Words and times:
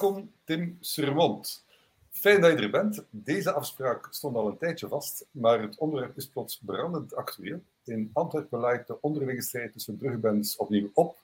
Welkom 0.00 0.32
Tim 0.44 0.76
Surmont. 0.80 1.64
Fijn 2.10 2.40
dat 2.40 2.50
je 2.50 2.56
er 2.56 2.70
bent. 2.70 3.04
Deze 3.10 3.52
afspraak 3.52 4.06
stond 4.10 4.36
al 4.36 4.46
een 4.46 4.58
tijdje 4.58 4.88
vast, 4.88 5.26
maar 5.30 5.62
het 5.62 5.78
onderwerp 5.78 6.16
is 6.16 6.28
plots 6.28 6.60
brandend 6.64 7.14
actueel. 7.14 7.60
In 7.84 8.10
Antwerpen 8.12 8.60
lijkt 8.60 8.86
de 8.86 9.00
onderlinge 9.00 9.42
strijd 9.42 9.72
tussen 9.72 9.96
bruggenbands 9.96 10.56
opnieuw 10.56 10.90
op. 10.94 11.18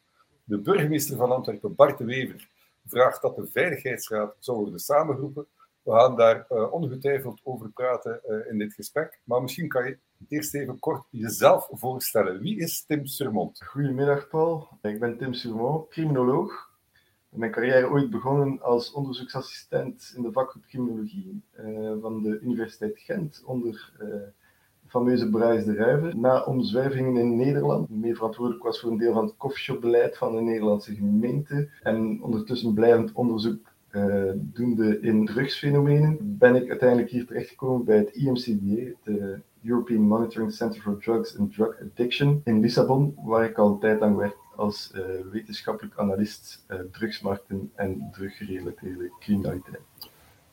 De 0.44 0.58
burgemeester 0.58 1.16
van 1.16 1.32
Antwerpen, 1.32 1.74
Bart 1.74 1.98
de 1.98 2.04
Wever, 2.04 2.48
vraagt 2.86 3.22
dat 3.22 3.36
de 3.36 3.46
Veiligheidsraad 3.46 4.36
zou 4.38 4.58
worden 4.58 4.80
samengeroepen. 4.80 5.46
We 5.82 5.92
gaan 5.92 6.16
daar 6.16 6.46
uh, 6.50 6.72
ongetwijfeld 6.72 7.40
over 7.42 7.68
praten 7.68 8.20
uh, 8.28 8.50
in 8.50 8.58
dit 8.58 8.72
gesprek, 8.72 9.18
maar 9.24 9.42
misschien 9.42 9.68
kan 9.68 9.84
je 9.84 9.98
eerst 10.28 10.54
even 10.54 10.78
kort 10.78 11.06
jezelf 11.10 11.68
voorstellen. 11.72 12.40
Wie 12.40 12.58
is 12.58 12.84
Tim 12.84 13.06
Surmont? 13.06 13.64
Goedemiddag 13.64 14.28
Paul, 14.28 14.68
ik 14.82 15.00
ben 15.00 15.18
Tim 15.18 15.34
Surmont, 15.34 15.88
criminoloog 15.88 16.72
mijn 17.34 17.50
carrière 17.50 17.90
ooit 17.90 18.10
begonnen 18.10 18.62
als 18.62 18.92
onderzoeksassistent 18.92 20.12
in 20.16 20.22
de 20.22 20.32
vakgroep 20.32 20.66
criminologie 20.66 21.42
uh, 21.60 21.92
van 22.00 22.22
de 22.22 22.40
Universiteit 22.40 22.98
Gent 22.98 23.42
onder 23.46 23.92
uh, 24.02 24.14
fameuze 24.86 25.30
Bryce 25.30 25.64
de 25.64 25.74
Ruiver. 25.74 26.16
Na 26.16 26.42
omzwervingen 26.42 27.16
in 27.16 27.36
Nederland, 27.36 27.88
mee 27.90 28.14
verantwoordelijk 28.14 28.64
was 28.64 28.80
voor 28.80 28.90
een 28.90 28.98
deel 28.98 29.12
van 29.12 29.24
het 29.24 29.36
koffieshopbeleid 29.36 30.16
van 30.16 30.34
de 30.34 30.40
Nederlandse 30.40 30.94
gemeente 30.94 31.68
en 31.82 32.22
ondertussen 32.22 32.74
blijvend 32.74 33.12
onderzoek 33.12 33.72
uh, 33.90 34.32
doende 34.36 35.00
in 35.00 35.26
drugsfenomenen, 35.26 36.16
ben 36.20 36.54
ik 36.54 36.68
uiteindelijk 36.68 37.10
hier 37.10 37.26
terechtgekomen 37.26 37.84
bij 37.84 37.96
het 37.96 38.10
IMCDA, 38.10 38.92
de 39.02 39.40
European 39.62 40.02
Monitoring 40.02 40.52
Center 40.52 40.80
for 40.80 40.98
Drugs 40.98 41.38
and 41.38 41.52
Drug 41.52 41.80
Addiction 41.80 42.40
in 42.44 42.60
Lissabon, 42.60 43.14
waar 43.24 43.44
ik 43.44 43.58
al 43.58 43.68
een 43.68 43.78
tijd 43.78 44.00
lang 44.00 44.16
werk 44.16 44.36
als 44.56 44.90
uh, 44.94 45.02
wetenschappelijk 45.30 45.98
analist 45.98 46.64
uh, 46.68 46.78
drugsmarkten 46.92 47.72
en 47.74 48.08
druggerelateerde 48.12 49.10
criminaliteit. 49.20 49.80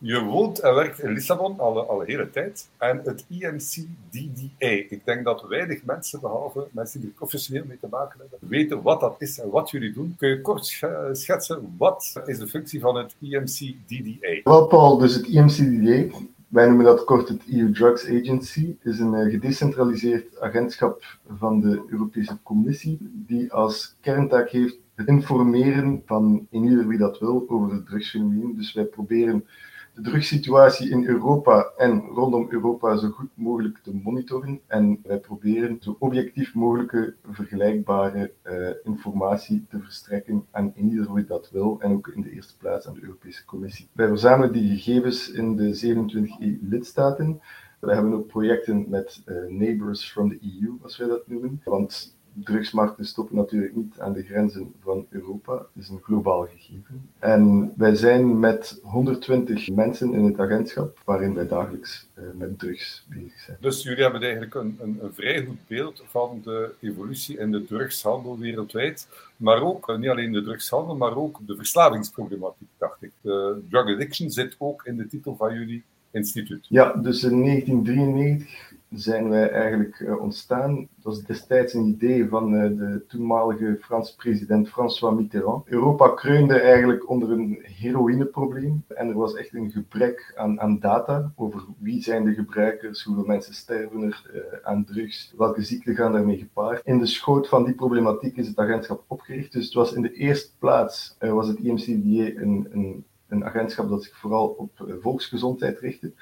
Je 0.03 0.23
woont 0.23 0.59
en 0.59 0.75
werkt 0.75 0.99
in 0.99 1.11
Lissabon 1.11 1.59
al, 1.59 1.87
al 1.87 2.01
een 2.01 2.07
hele 2.07 2.29
tijd. 2.29 2.69
En 2.77 3.01
het 3.03 3.25
IMCDDA, 3.27 4.67
ik 4.67 5.01
denk 5.05 5.25
dat 5.25 5.41
weinig 5.41 5.83
mensen, 5.83 6.19
behalve 6.19 6.67
mensen 6.71 6.99
die 6.99 7.09
er 7.09 7.15
professioneel 7.15 7.63
mee 7.67 7.79
te 7.79 7.87
maken 7.89 8.19
hebben, 8.19 8.49
weten 8.49 8.81
wat 8.81 8.99
dat 8.99 9.15
is 9.17 9.39
en 9.39 9.49
wat 9.49 9.69
jullie 9.69 9.93
doen. 9.93 10.15
Kun 10.17 10.29
je 10.29 10.41
kort 10.41 10.65
schetsen, 11.11 11.75
wat 11.77 12.21
is 12.25 12.37
de 12.37 12.47
functie 12.47 12.79
van 12.79 12.95
het 12.95 13.15
IMCDDA? 13.19 14.41
Wel 14.43 14.67
Paul, 14.67 14.97
dus 14.97 15.13
het 15.13 15.27
IMCDDA 15.27 16.17
wij 16.51 16.67
noemen 16.67 16.85
dat 16.85 17.03
kort 17.03 17.27
het 17.27 17.41
EU 17.49 17.71
Drugs 17.71 18.05
Agency. 18.05 18.75
Het 18.79 18.93
is 18.93 18.99
een 18.99 19.13
eh, 19.13 19.31
gedecentraliseerd 19.31 20.39
agentschap 20.39 21.03
van 21.37 21.61
de 21.61 21.83
Europese 21.87 22.37
Commissie, 22.43 22.97
die 23.01 23.53
als 23.53 23.95
kerntaak 24.01 24.49
heeft 24.49 24.77
het 24.95 25.07
informeren 25.07 26.01
van 26.05 26.47
ieder 26.49 26.87
wie 26.87 26.97
dat 26.97 27.19
wil 27.19 27.45
over 27.47 27.73
het 27.73 27.85
drugsfenomeen. 27.85 28.55
Dus 28.55 28.73
wij 28.73 28.85
proberen 28.85 29.45
de 29.93 30.01
drugssituatie 30.01 30.89
in 30.89 31.05
Europa 31.05 31.71
en 31.77 31.99
rondom 31.99 32.47
Europa 32.49 32.97
zo 32.97 33.09
goed 33.09 33.29
mogelijk 33.33 33.77
te 33.77 33.99
monitoren. 34.03 34.59
En 34.67 34.99
wij 35.03 35.19
proberen 35.19 35.77
zo 35.79 35.95
objectief 35.99 36.53
mogelijke 36.53 37.15
vergelijkbare 37.29 38.31
uh, 38.43 38.69
informatie 38.83 39.65
te 39.69 39.79
verstrekken 39.79 40.45
aan 40.51 40.73
ieder 40.75 41.13
wie 41.13 41.25
dat 41.25 41.49
wil 41.51 41.77
en 41.79 41.91
ook 41.91 42.07
in 42.07 42.21
de 42.21 42.31
eerste 42.31 42.57
plaats 42.57 42.87
aan 42.87 42.93
de 42.93 43.01
Europese 43.01 43.45
Commissie. 43.45 43.87
Wij 43.91 44.07
verzamelen 44.07 44.53
die 44.53 44.77
gegevens 44.77 45.31
in 45.31 45.55
de 45.55 45.73
27 45.73 46.39
EU-lidstaten. 46.39 47.41
We 47.79 47.93
hebben 47.93 48.13
ook 48.13 48.27
projecten 48.27 48.85
met 48.89 49.21
uh, 49.25 49.35
Neighbors 49.47 50.11
from 50.11 50.29
the 50.29 50.39
EU, 50.41 50.73
als 50.81 50.97
wij 50.97 51.07
dat 51.07 51.27
noemen. 51.27 51.61
Want 51.63 52.15
drugsmarkten 52.33 53.05
stoppen 53.05 53.35
natuurlijk 53.35 53.75
niet 53.75 53.99
aan 53.99 54.13
de 54.13 54.23
grenzen 54.23 54.73
van 54.79 55.05
Europa. 55.09 55.53
Het 55.53 55.83
is 55.83 55.89
een 55.89 56.01
globaal 56.01 56.47
gegeven. 56.47 57.09
En 57.19 57.73
wij 57.77 57.95
zijn 57.95 58.39
met 58.39 58.79
120 58.83 59.69
mensen 59.69 60.13
in 60.13 60.23
het 60.23 60.39
agentschap, 60.39 61.01
waarin 61.05 61.33
wij 61.33 61.47
dagelijks 61.47 62.07
uh, 62.15 62.23
met 62.33 62.59
drugs 62.59 63.05
bezig 63.09 63.39
zijn. 63.39 63.57
Dus 63.59 63.83
jullie 63.83 64.03
hebben 64.03 64.21
eigenlijk 64.21 64.55
een, 64.55 64.77
een, 64.81 64.99
een, 65.01 65.13
vrij 65.13 65.45
goed 65.45 65.67
beeld 65.67 66.03
van 66.05 66.41
de 66.43 66.73
evolutie 66.79 67.37
in 67.37 67.51
de 67.51 67.65
drugshandel 67.65 68.39
wereldwijd. 68.39 69.07
Maar 69.37 69.61
ook, 69.61 69.89
uh, 69.89 69.97
niet 69.97 70.09
alleen 70.09 70.31
de 70.31 70.43
drugshandel, 70.43 70.95
maar 70.95 71.15
ook 71.15 71.39
de 71.45 71.55
verslavingsproblematiek, 71.55 72.69
dacht 72.77 73.01
ik. 73.01 73.11
De 73.21 73.61
drug 73.69 73.85
addiction 73.85 74.29
zit 74.29 74.55
ook 74.57 74.85
in 74.85 74.97
de 74.97 75.07
titel 75.07 75.35
van 75.35 75.53
jullie 75.53 75.83
instituut. 76.11 76.65
Ja, 76.69 76.93
dus 76.93 77.23
in 77.23 77.43
1993 77.43 78.70
zijn 78.91 79.29
wij 79.29 79.49
eigenlijk 79.49 79.99
uh, 79.99 80.21
ontstaan. 80.21 80.75
Dat 80.75 81.03
was 81.03 81.23
destijds 81.23 81.73
een 81.73 81.85
idee 81.85 82.27
van 82.27 82.53
uh, 82.53 82.77
de 82.77 83.03
toenmalige 83.07 83.77
Franse 83.81 84.15
president 84.15 84.69
François 84.69 85.15
Mitterrand. 85.15 85.67
Europa 85.67 86.09
kreunde 86.09 86.59
eigenlijk 86.59 87.09
onder 87.09 87.31
een 87.31 87.59
heroïneprobleem 87.61 88.83
en 88.87 89.09
er 89.09 89.17
was 89.17 89.35
echt 89.35 89.53
een 89.53 89.71
gebrek 89.71 90.33
aan, 90.35 90.61
aan 90.61 90.79
data 90.79 91.31
over 91.35 91.63
wie 91.77 92.01
zijn 92.01 92.23
de 92.23 92.33
gebruikers, 92.33 93.03
hoeveel 93.03 93.25
mensen 93.25 93.53
sterven 93.53 94.01
er 94.01 94.31
uh, 94.33 94.41
aan 94.63 94.85
drugs, 94.85 95.33
welke 95.37 95.61
ziekten 95.61 95.95
gaan 95.95 96.13
daarmee 96.13 96.37
gepaard. 96.37 96.81
In 96.85 96.99
de 96.99 97.05
schoot 97.05 97.47
van 97.47 97.65
die 97.65 97.75
problematiek 97.75 98.37
is 98.37 98.47
het 98.47 98.57
agentschap 98.57 99.03
opgericht. 99.07 99.51
Dus 99.51 99.65
het 99.65 99.73
was 99.73 99.93
in 99.93 100.01
de 100.01 100.13
eerste 100.13 100.51
plaats 100.59 101.15
was 101.19 101.47
het 101.47 101.59
IMCDA 101.59 102.41
een, 102.41 102.67
een, 102.71 103.05
een 103.27 103.45
agentschap 103.45 103.89
dat 103.89 104.03
zich 104.03 104.17
vooral 104.17 104.47
op 104.47 104.97
volksgezondheid 105.01 105.79
richtte. 105.79 106.13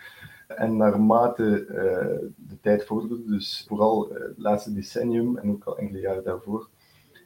En 0.55 0.77
naarmate 0.77 1.65
uh, 1.67 1.75
de 2.35 2.59
tijd 2.61 2.85
vorderde, 2.85 3.25
dus 3.25 3.65
vooral 3.67 4.11
uh, 4.11 4.21
het 4.21 4.37
laatste 4.37 4.73
decennium 4.73 5.37
en 5.37 5.49
ook 5.49 5.63
al 5.63 5.77
enkele 5.77 5.99
jaren 5.99 6.23
daarvoor, 6.23 6.69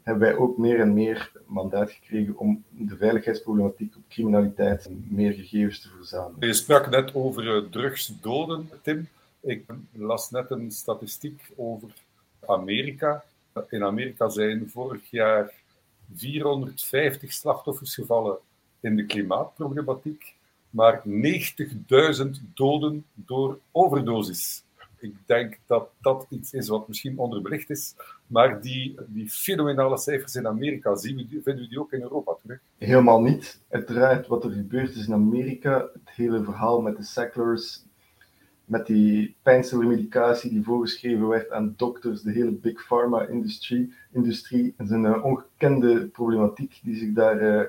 hebben 0.02 0.24
wij 0.24 0.38
ook 0.38 0.58
meer 0.58 0.80
en 0.80 0.94
meer 0.94 1.32
mandaat 1.46 1.92
gekregen 1.92 2.38
om 2.38 2.64
de 2.70 2.98
veiligheidsproblematiek 2.98 3.96
op 3.96 4.02
criminaliteit 4.10 4.90
meer 5.10 5.34
gegevens 5.34 5.82
te 5.82 5.90
verzamelen. 5.98 6.48
Je 6.48 6.54
sprak 6.54 6.90
net 6.90 7.16
over 7.16 7.44
uh, 7.44 7.70
drugsdoden, 7.70 8.70
Tim. 8.82 9.08
Ik 9.40 9.66
las 9.92 10.32
net 10.32 10.52
een 10.52 10.72
statistiek 10.72 11.52
over 11.56 11.94
Amerika. 12.46 13.24
In 13.70 13.84
Amerika 13.84 14.30
zijn 14.30 14.70
vorig 14.70 15.10
jaar 15.10 15.54
450 16.16 17.34
slachtoffers 17.34 17.96
gevallen 17.96 18.38
in 18.80 18.96
de 18.96 19.06
klimaatproblematiek 19.06 20.36
maar 20.74 21.04
90.000 21.06 22.30
doden 22.54 23.06
door 23.14 23.60
overdosis. 23.72 24.64
Ik 25.00 25.16
denk 25.26 25.60
dat 25.66 25.90
dat 26.02 26.26
iets 26.30 26.54
is 26.54 26.68
wat 26.68 26.88
misschien 26.88 27.18
onderbelicht 27.18 27.70
is, 27.70 27.96
maar 28.28 28.62
die, 28.62 28.96
die 29.08 29.30
fenomenale 29.30 29.98
cijfers 29.98 30.36
in 30.36 30.48
Amerika, 30.48 30.96
zien 30.96 31.16
we, 31.16 31.28
vinden 31.30 31.64
we 31.64 31.70
die 31.70 31.80
ook 31.80 31.94
in 31.94 32.02
Europa 32.02 32.36
terug? 32.42 32.60
Helemaal 32.78 33.22
niet. 33.22 33.62
Uiteraard, 33.70 34.28
wat 34.28 34.44
er 34.44 34.52
gebeurd 34.52 34.96
is 34.96 35.08
in 35.08 35.14
Amerika, 35.14 35.90
het 35.94 36.16
hele 36.16 36.44
verhaal 36.44 36.82
met 36.82 36.98
de 36.98 37.04
sacklers, 37.04 37.84
met 38.66 38.86
die 38.86 39.36
pijnstiller-medicatie 39.42 40.50
die 40.50 40.64
voorgeschreven 40.64 41.28
werd 41.28 41.52
aan 41.52 41.74
dokters, 41.78 42.22
de 42.22 42.32
hele 42.32 42.52
big 42.52 42.86
pharma-industrie, 42.86 43.94
industrie, 44.12 44.74
is 44.78 44.90
een 44.90 45.04
uh, 45.04 45.26
ongekende 45.26 46.08
problematiek 46.08 46.80
die 46.84 46.96
zich 46.96 47.14
daar 47.14 47.42
uh, 47.42 47.62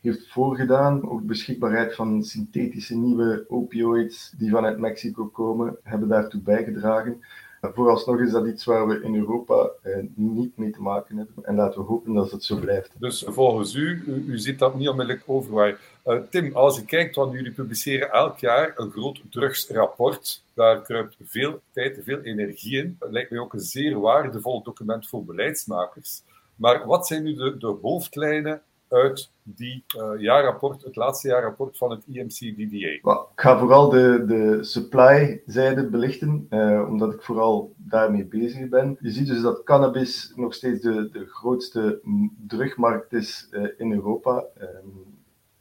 heeft 0.00 0.32
voorgedaan. 0.32 1.10
Ook 1.10 1.22
beschikbaarheid 1.22 1.94
van 1.94 2.24
synthetische 2.24 2.96
nieuwe 2.96 3.44
opioids 3.48 4.32
die 4.38 4.50
vanuit 4.50 4.78
Mexico 4.78 5.26
komen, 5.26 5.76
hebben 5.82 6.08
daartoe 6.08 6.40
bijgedragen. 6.40 7.20
Vooralsnog 7.60 8.20
is 8.20 8.30
dat 8.30 8.46
iets 8.46 8.64
waar 8.64 8.88
we 8.88 9.02
in 9.02 9.14
Europa 9.14 9.70
eh, 9.82 9.96
niet 10.14 10.56
mee 10.56 10.70
te 10.70 10.82
maken 10.82 11.16
hebben. 11.16 11.44
En 11.44 11.54
laten 11.54 11.80
we 11.80 11.86
hopen 11.86 12.14
dat 12.14 12.30
het 12.30 12.44
zo 12.44 12.58
blijft. 12.58 12.90
Dus 12.98 13.24
volgens 13.26 13.74
u, 13.74 14.02
u, 14.26 14.38
ziet 14.38 14.58
dat 14.58 14.74
niet 14.74 14.88
onmiddellijk 14.88 15.24
overwaaien. 15.26 15.78
Uh, 16.06 16.18
Tim, 16.30 16.56
als 16.56 16.76
je 16.76 16.84
kijkt, 16.84 17.14
want 17.14 17.32
jullie 17.32 17.52
publiceren 17.52 18.10
elk 18.10 18.38
jaar 18.38 18.72
een 18.76 18.90
groot 18.90 19.20
drugsrapport. 19.30 20.42
Daar 20.54 20.82
kruipt 20.82 21.16
veel 21.22 21.60
tijd, 21.72 22.00
veel 22.02 22.20
energie 22.20 22.78
in. 22.78 22.96
Dat 22.98 23.10
lijkt 23.10 23.30
mij 23.30 23.40
ook 23.40 23.52
een 23.52 23.60
zeer 23.60 24.00
waardevol 24.00 24.62
document 24.62 25.08
voor 25.08 25.24
beleidsmakers. 25.24 26.22
Maar 26.56 26.86
wat 26.86 27.06
zijn 27.06 27.22
nu 27.22 27.34
de, 27.34 27.56
de 27.58 27.76
hoofdlijnen 27.82 28.62
uit 28.88 29.30
die 29.42 29.84
uh, 29.96 30.20
jaarrapport, 30.20 30.82
het 30.84 30.96
laatste 30.96 31.28
jaarrapport 31.28 31.76
van 31.76 31.90
het 31.90 32.06
IMC-DDA? 32.06 33.10
ik 33.32 33.40
ga 33.40 33.58
vooral 33.58 33.90
de, 33.90 34.24
de 34.26 34.64
supply-zijde 34.64 35.88
belichten, 35.88 36.46
uh, 36.50 36.86
omdat 36.88 37.12
ik 37.12 37.22
vooral 37.22 37.74
daarmee 37.76 38.24
bezig 38.24 38.68
ben. 38.68 38.96
Je 39.00 39.10
ziet 39.10 39.26
dus 39.26 39.40
dat 39.40 39.62
cannabis 39.62 40.32
nog 40.36 40.54
steeds 40.54 40.80
de, 40.80 41.10
de 41.10 41.26
grootste 41.26 42.00
drugmarkt 42.46 43.12
is 43.12 43.48
uh, 43.50 43.68
in 43.78 43.92
Europa. 43.92 44.44
Um, 44.60 45.14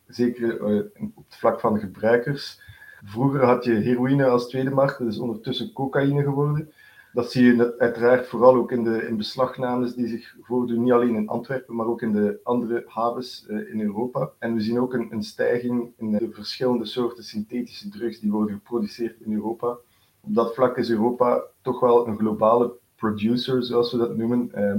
zeker 0.08 0.64
op 1.16 1.26
het 1.28 1.36
vlak 1.36 1.60
van 1.60 1.80
gebruikers. 1.80 2.60
Vroeger 3.06 3.44
had 3.44 3.64
je 3.64 3.74
heroïne 3.74 4.26
als 4.26 4.48
tweede 4.48 4.70
markt, 4.70 5.00
dat 5.00 5.08
is 5.08 5.20
ondertussen 5.20 5.74
cocaïne 5.74 6.24
geworden. 6.24 6.72
Dat 7.16 7.32
zie 7.32 7.56
je 7.56 7.76
uiteraard 7.78 8.28
vooral 8.28 8.56
ook 8.56 8.72
in 8.72 8.84
de 8.84 9.08
in 9.08 9.18
beslagnames 9.18 9.94
die 9.94 10.08
zich 10.08 10.36
voordoen, 10.42 10.84
niet 10.84 10.92
alleen 10.92 11.16
in 11.16 11.28
Antwerpen, 11.28 11.76
maar 11.76 11.86
ook 11.86 12.02
in 12.02 12.12
de 12.12 12.40
andere 12.44 12.84
havens 12.88 13.46
uh, 13.48 13.74
in 13.74 13.82
Europa. 13.82 14.32
En 14.40 14.54
we 14.54 14.62
zien 14.62 14.80
ook 14.80 14.94
een, 14.94 15.08
een, 15.12 15.24
stijging 15.24 15.94
in 15.98 16.12
de 16.12 16.30
verschillende 16.32 16.86
soorten 16.86 17.24
synthetische 17.24 17.90
drugs 17.90 18.20
die 18.20 18.32
worden 18.32 18.56
geproduceerd 18.56 19.22
in 19.22 19.34
Europa. 19.34 19.68
Op 20.22 20.36
dat 20.36 20.54
vlak 20.56 20.78
is 20.78 20.90
Europa 20.90 21.44
toch 21.62 21.80
wel 21.80 22.08
een 22.08 22.18
globale 22.18 22.74
producer, 22.96 23.64
zoals 23.64 23.92
we 23.92 23.98
dat 23.98 24.18
noemen. 24.18 24.52
Uh, 24.56 24.74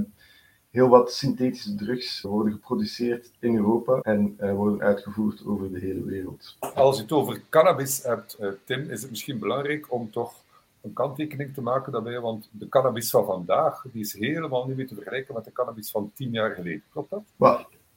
heel 0.69 0.89
wat 0.89 1.11
synthetische 1.11 1.75
drugs 1.75 2.21
worden 2.21 2.53
geproduceerd 2.53 3.31
in 3.39 3.55
Europa 3.55 3.99
en 4.01 4.37
uh, 4.39 4.53
worden 4.53 4.81
uitgevoerd 4.81 5.45
over 5.45 5.71
de 5.71 5.79
hele 5.79 6.03
wereld. 6.03 6.57
Als 6.75 6.95
je 6.95 7.01
het 7.01 7.11
over 7.11 7.41
cannabis 7.49 8.03
hebt, 8.03 8.39
Tim, 8.63 8.89
is 8.89 9.01
het 9.01 9.09
misschien 9.09 9.39
belangrijk 9.39 9.93
om 9.93 10.11
toch 10.11 10.45
een 10.87 10.93
kanttekening 10.93 11.53
te 11.53 11.61
maken 11.61 11.91
daarbij, 11.91 12.19
want 12.19 12.49
de 12.51 12.69
cannabis 12.69 13.09
van 13.09 13.25
vandaag 13.25 13.85
die 13.91 14.01
is 14.01 14.13
helemaal 14.13 14.67
niet 14.67 14.75
meer 14.75 14.87
te 14.87 14.95
vergelijken 14.95 15.33
met 15.33 15.45
de 15.45 15.51
cannabis 15.51 15.91
van 15.91 16.11
tien 16.13 16.31
jaar 16.31 16.51
geleden. 16.55 16.83
Klopt 16.91 17.09
dat? 17.09 17.23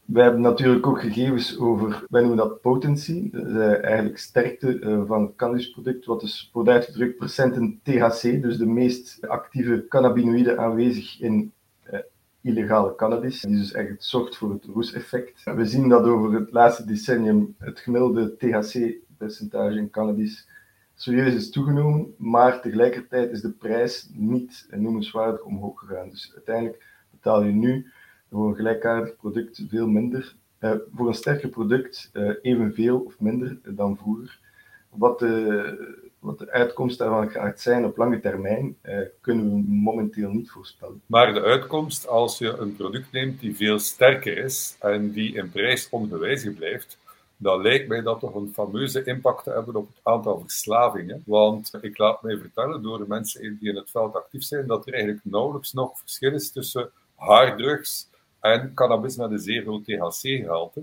We 0.05 0.21
hebben 0.23 0.41
natuurlijk 0.41 0.87
ook 0.87 1.01
gegevens 1.01 1.59
over, 1.59 2.05
wij 2.09 2.21
noemen 2.21 2.39
dat 2.39 2.61
potentie, 2.61 3.31
eigenlijk 3.83 4.19
sterkte 4.19 4.81
uh, 4.81 5.03
van 5.07 5.23
het 5.23 5.37
cannabisproduct, 5.37 6.07
wat 6.07 6.21
dus 6.21 6.51
wordt 6.53 6.69
uitgedrukt 6.69 7.17
procenten 7.17 7.81
THC, 7.83 8.43
dus 8.43 8.57
de 8.57 8.67
meest 8.67 9.29
actieve 9.29 9.87
cannabinoïden 9.89 10.59
aanwezig 10.59 11.21
in 11.21 11.53
uh, 11.91 11.99
illegale 12.41 12.95
cannabis, 12.95 13.41
die 13.41 13.57
dus 13.57 13.73
echt 13.73 14.05
zorgt 14.05 14.37
voor 14.37 14.51
het 14.51 14.65
roeseffect. 14.65 15.45
We 15.45 15.65
zien 15.65 15.89
dat 15.89 16.05
over 16.05 16.33
het 16.33 16.53
laatste 16.53 16.85
decennium 16.85 17.55
het 17.59 17.81
gemiddelde 17.81 18.37
THC-percentage 18.37 19.77
in 19.77 19.91
cannabis 19.91 20.49
serieus 21.03 21.35
is 21.35 21.51
toegenomen, 21.51 22.15
maar 22.17 22.61
tegelijkertijd 22.61 23.31
is 23.31 23.41
de 23.41 23.51
prijs 23.51 24.09
niet 24.13 24.67
noemenswaardig 24.71 25.43
omhoog 25.43 25.79
gegaan. 25.79 26.11
Dus 26.11 26.31
uiteindelijk 26.35 26.85
betaal 27.11 27.45
je 27.45 27.53
nu 27.53 27.87
voor 28.31 28.49
een 28.49 28.55
gelijkaardig 28.55 29.17
product 29.17 29.63
veel 29.69 29.87
minder. 29.87 30.35
Uh, 30.61 30.75
voor 30.95 31.09
een 31.09 31.15
sterker 31.15 31.49
product 31.49 32.11
uh, 32.13 32.33
evenveel 32.43 32.99
of 32.99 33.21
minder 33.21 33.59
dan 33.65 33.97
vroeger. 33.97 34.39
Wat 34.89 35.19
de, 35.19 35.99
wat 36.19 36.39
de 36.39 36.51
uitkomst 36.51 36.99
daarvan 36.99 37.31
gaat 37.31 37.61
zijn 37.61 37.85
op 37.85 37.97
lange 37.97 38.21
termijn, 38.21 38.77
uh, 38.83 38.99
kunnen 39.21 39.45
we 39.45 39.73
momenteel 39.73 40.31
niet 40.31 40.51
voorspellen. 40.51 41.01
Maar 41.07 41.35
de 41.35 41.43
uitkomst, 41.43 42.07
als 42.07 42.39
je 42.39 42.57
een 42.57 42.77
product 42.77 43.13
neemt 43.13 43.41
die 43.41 43.57
veel 43.57 43.79
sterker 43.79 44.39
is 44.39 44.77
en 44.81 45.11
die 45.11 45.35
in 45.35 45.51
prijs 45.51 45.89
onbewijzigd 45.91 46.57
blijft, 46.57 46.99
dan 47.43 47.63
lijkt 47.63 47.89
mij 47.89 48.01
dat 48.01 48.21
toch 48.21 48.35
een 48.35 48.53
fameuze 48.53 49.05
impact 49.05 49.45
te 49.45 49.51
hebben 49.51 49.77
op 49.77 49.89
het 49.89 50.01
aantal 50.03 50.41
verslavingen. 50.41 51.23
Want 51.27 51.73
ik 51.81 51.99
laat 51.99 52.23
mij 52.23 52.37
vertellen 52.37 52.83
door 52.83 52.99
de 52.99 53.05
mensen 53.09 53.59
die 53.59 53.69
in 53.69 53.77
het 53.77 53.91
veld 53.91 54.15
actief 54.15 54.43
zijn, 54.43 54.67
dat 54.67 54.87
er 54.87 54.93
eigenlijk 54.93 55.25
nauwelijks 55.25 55.73
nog 55.73 55.99
verschil 55.99 56.33
is 56.33 56.53
tussen 56.53 56.91
harddrugs 57.15 58.09
en 58.41 58.75
cannabis 58.75 59.17
met 59.17 59.31
een 59.31 59.39
zeer 59.39 59.63
groot 59.63 59.85
THC-gehalte. 59.85 60.83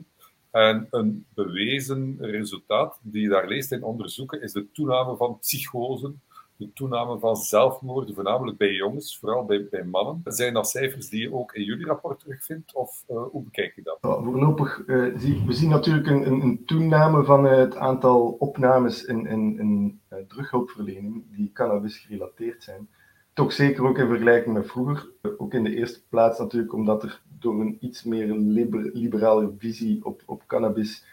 En 0.52 0.88
een 0.90 1.26
bewezen 1.34 2.18
resultaat 2.20 3.00
die 3.02 3.22
je 3.22 3.30
daar 3.30 3.48
leest 3.48 3.72
in 3.72 3.84
onderzoeken 3.84 4.42
is 4.42 4.52
de 4.52 4.72
toename 4.72 5.16
van 5.16 5.40
psychosen, 5.40 6.22
de 6.58 6.74
toename 6.74 7.20
van 7.20 7.36
zelfmoorden, 7.36 8.16
voornamelijk 8.16 8.58
bij 8.58 8.74
jongens, 8.74 9.18
vooral 9.20 9.46
bij, 9.46 9.68
bij 9.70 9.84
mannen. 9.84 10.22
Zijn 10.26 10.54
dat 10.54 10.70
cijfers 10.70 11.10
die 11.10 11.22
je 11.22 11.34
ook 11.34 11.54
in 11.54 11.64
jullie 11.64 11.86
rapport 11.86 12.20
terugvindt, 12.20 12.74
of 12.74 13.04
uh, 13.10 13.24
hoe 13.32 13.44
bekijk 13.44 13.76
je 13.76 13.82
dat? 13.84 13.98
Ja, 14.02 14.22
voorlopig, 14.22 14.84
uh, 14.88 15.18
zie, 15.18 15.44
we 15.46 15.54
zien 15.54 15.70
natuurlijk 15.70 16.08
een, 16.08 16.28
een, 16.28 16.42
een 16.42 16.66
toename 16.66 17.24
van 17.24 17.46
uh, 17.46 17.56
het 17.56 17.76
aantal 17.76 18.36
opnames 18.40 19.06
in, 19.06 19.26
in, 19.28 19.60
in 19.60 20.02
drughulpverlening 20.28 21.24
die 21.36 21.52
cannabis 21.54 21.98
gerelateerd 21.98 22.64
zijn. 22.64 22.90
Toch 23.34 23.52
zeker 23.52 23.88
ook 23.88 23.98
in 23.98 24.08
vergelijking 24.08 24.54
met 24.56 24.68
vroeger. 24.68 25.10
Ook 25.38 25.54
in 25.54 25.64
de 25.64 25.76
eerste 25.76 26.02
plaats 26.10 26.40
natuurlijk 26.40 26.74
omdat 26.74 27.04
er 27.04 27.22
door 27.40 27.62
een 27.62 27.78
iets 27.80 28.04
meer 28.04 28.34
liber, 28.34 28.90
liberale 28.94 29.54
visie 29.58 30.06
op, 30.06 30.22
op 30.26 30.44
cannabis 30.48 31.06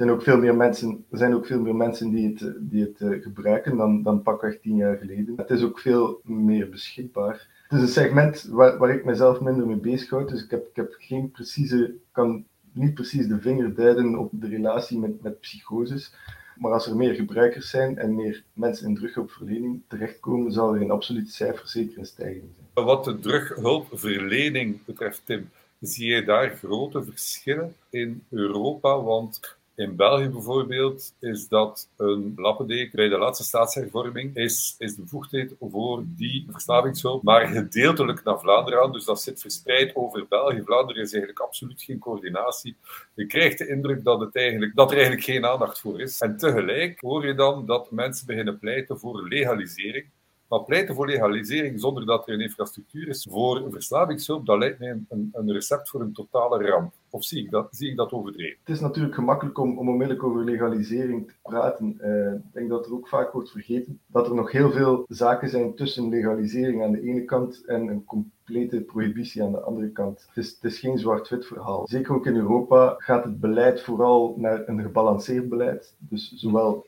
zijn 0.00 0.12
ook 0.12 0.22
veel 0.22 0.38
meer 0.38 0.56
mensen, 0.56 1.04
er 1.10 1.18
zijn 1.18 1.34
ook 1.34 1.46
veel 1.46 1.60
meer 1.60 1.76
mensen 1.76 2.10
die 2.10 2.28
het, 2.28 2.54
die 2.58 2.82
het 2.82 3.00
uh, 3.00 3.22
gebruiken 3.22 3.76
dan, 3.76 4.02
dan 4.02 4.22
pakweg 4.22 4.60
tien 4.60 4.76
jaar 4.76 4.96
geleden. 4.96 5.34
Het 5.36 5.50
is 5.50 5.62
ook 5.62 5.80
veel 5.80 6.20
meer 6.24 6.68
beschikbaar. 6.68 7.48
Het 7.68 7.78
is 7.78 7.84
een 7.84 8.02
segment 8.02 8.42
waar, 8.42 8.78
waar 8.78 8.90
ik 8.90 9.04
mezelf 9.04 9.40
minder 9.40 9.66
mee 9.66 9.76
bezighoud, 9.76 10.28
dus 10.28 10.44
ik 10.44 10.50
heb, 10.50 10.66
ik 10.66 10.76
heb 10.76 10.94
geen 10.98 11.30
precieze, 11.30 11.94
kan 12.12 12.44
niet 12.72 12.94
precies 12.94 13.26
de 13.26 13.40
vinger 13.40 13.74
duiden 13.74 14.18
op 14.18 14.30
de 14.32 14.48
relatie 14.48 14.98
met, 14.98 15.22
met 15.22 15.40
psychoses. 15.40 16.14
Maar 16.56 16.72
als 16.72 16.86
er 16.86 16.96
meer 16.96 17.14
gebruikers 17.14 17.70
zijn 17.70 17.98
en 17.98 18.14
meer 18.14 18.44
mensen 18.52 18.88
in 18.88 18.94
drughulpverlening 18.94 19.82
terechtkomen, 19.88 20.52
zal 20.52 20.74
er 20.74 20.80
in 20.80 20.90
absolute 20.90 21.30
cijfers 21.30 21.72
zeker 21.72 21.98
een 21.98 22.06
stijging 22.06 22.50
zijn. 22.56 22.86
Wat 22.86 23.04
de 23.04 23.18
drughulpverlening 23.18 24.84
betreft, 24.84 25.22
Tim, 25.24 25.50
zie 25.80 26.08
je 26.08 26.24
daar 26.24 26.56
grote 26.56 27.04
verschillen 27.04 27.74
in 27.90 28.22
Europa? 28.30 29.02
Want 29.02 29.58
in 29.80 29.96
België 29.96 30.28
bijvoorbeeld 30.28 31.14
is 31.20 31.48
dat 31.48 31.88
een 31.96 32.32
lappendeken. 32.36 32.96
Bij 32.96 33.08
de 33.08 33.18
laatste 33.18 33.44
staatshervorming 33.44 34.36
is, 34.36 34.74
is 34.78 34.94
de 34.94 35.02
bevoegdheid 35.02 35.54
voor 35.60 36.02
die 36.06 36.46
verslavingshulp 36.50 37.22
maar 37.22 37.46
gedeeltelijk 37.46 38.24
naar 38.24 38.40
Vlaanderen 38.40 38.82
aan. 38.82 38.92
Dus 38.92 39.04
dat 39.04 39.22
zit 39.22 39.40
verspreid 39.40 39.96
over 39.96 40.26
België. 40.28 40.62
Vlaanderen 40.64 41.02
is 41.02 41.12
eigenlijk 41.12 41.42
absoluut 41.42 41.82
geen 41.82 41.98
coördinatie. 41.98 42.76
Je 43.14 43.26
krijgt 43.26 43.58
de 43.58 43.68
indruk 43.68 44.04
dat, 44.04 44.20
het 44.20 44.36
eigenlijk, 44.36 44.74
dat 44.74 44.88
er 44.88 44.96
eigenlijk 44.96 45.26
geen 45.26 45.46
aandacht 45.46 45.80
voor 45.80 46.00
is. 46.00 46.20
En 46.20 46.36
tegelijk 46.36 47.00
hoor 47.00 47.26
je 47.26 47.34
dan 47.34 47.66
dat 47.66 47.90
mensen 47.90 48.26
beginnen 48.26 48.58
pleiten 48.58 48.98
voor 48.98 49.28
legalisering. 49.28 50.06
Maar 50.50 50.64
pleiten 50.64 50.94
voor 50.94 51.06
legalisering 51.06 51.80
zonder 51.80 52.06
dat 52.06 52.28
er 52.28 52.34
een 52.34 52.40
infrastructuur 52.40 53.08
is 53.08 53.26
voor 53.30 53.66
verslavingshulp, 53.70 54.46
dat 54.46 54.58
lijkt 54.58 54.78
mij 54.78 54.98
een, 55.08 55.30
een 55.32 55.52
recept 55.52 55.88
voor 55.88 56.00
een 56.00 56.12
totale 56.12 56.66
ramp. 56.66 56.92
Of 57.10 57.24
zie 57.24 57.44
ik 57.44 57.50
dat, 57.50 57.68
zie 57.70 57.90
ik 57.90 57.96
dat 57.96 58.12
overdreven? 58.12 58.58
Het 58.64 58.74
is 58.74 58.80
natuurlijk 58.80 59.14
gemakkelijk 59.14 59.58
om, 59.58 59.78
om 59.78 59.88
onmiddellijk 59.88 60.26
over 60.26 60.44
legalisering 60.44 61.28
te 61.28 61.34
praten. 61.42 61.98
Uh, 62.00 62.32
ik 62.32 62.52
denk 62.52 62.68
dat 62.68 62.86
er 62.86 62.92
ook 62.92 63.08
vaak 63.08 63.32
wordt 63.32 63.50
vergeten 63.50 64.00
dat 64.06 64.26
er 64.26 64.34
nog 64.34 64.52
heel 64.52 64.70
veel 64.70 65.04
zaken 65.08 65.48
zijn 65.48 65.74
tussen 65.74 66.08
legalisering 66.08 66.82
aan 66.82 66.92
de 66.92 67.02
ene 67.02 67.24
kant 67.24 67.64
en 67.64 67.88
een 67.88 68.04
complete 68.04 68.80
prohibitie 68.80 69.42
aan 69.42 69.52
de 69.52 69.60
andere 69.60 69.90
kant. 69.90 70.24
Het 70.26 70.44
is, 70.44 70.50
het 70.50 70.72
is 70.72 70.78
geen 70.78 70.98
zwart-wit 70.98 71.46
verhaal. 71.46 71.88
Zeker 71.88 72.14
ook 72.14 72.26
in 72.26 72.36
Europa 72.36 72.94
gaat 72.98 73.24
het 73.24 73.40
beleid 73.40 73.82
vooral 73.82 74.34
naar 74.36 74.68
een 74.68 74.80
gebalanceerd 74.82 75.48
beleid. 75.48 75.94
Dus 75.98 76.32
zowel 76.36 76.86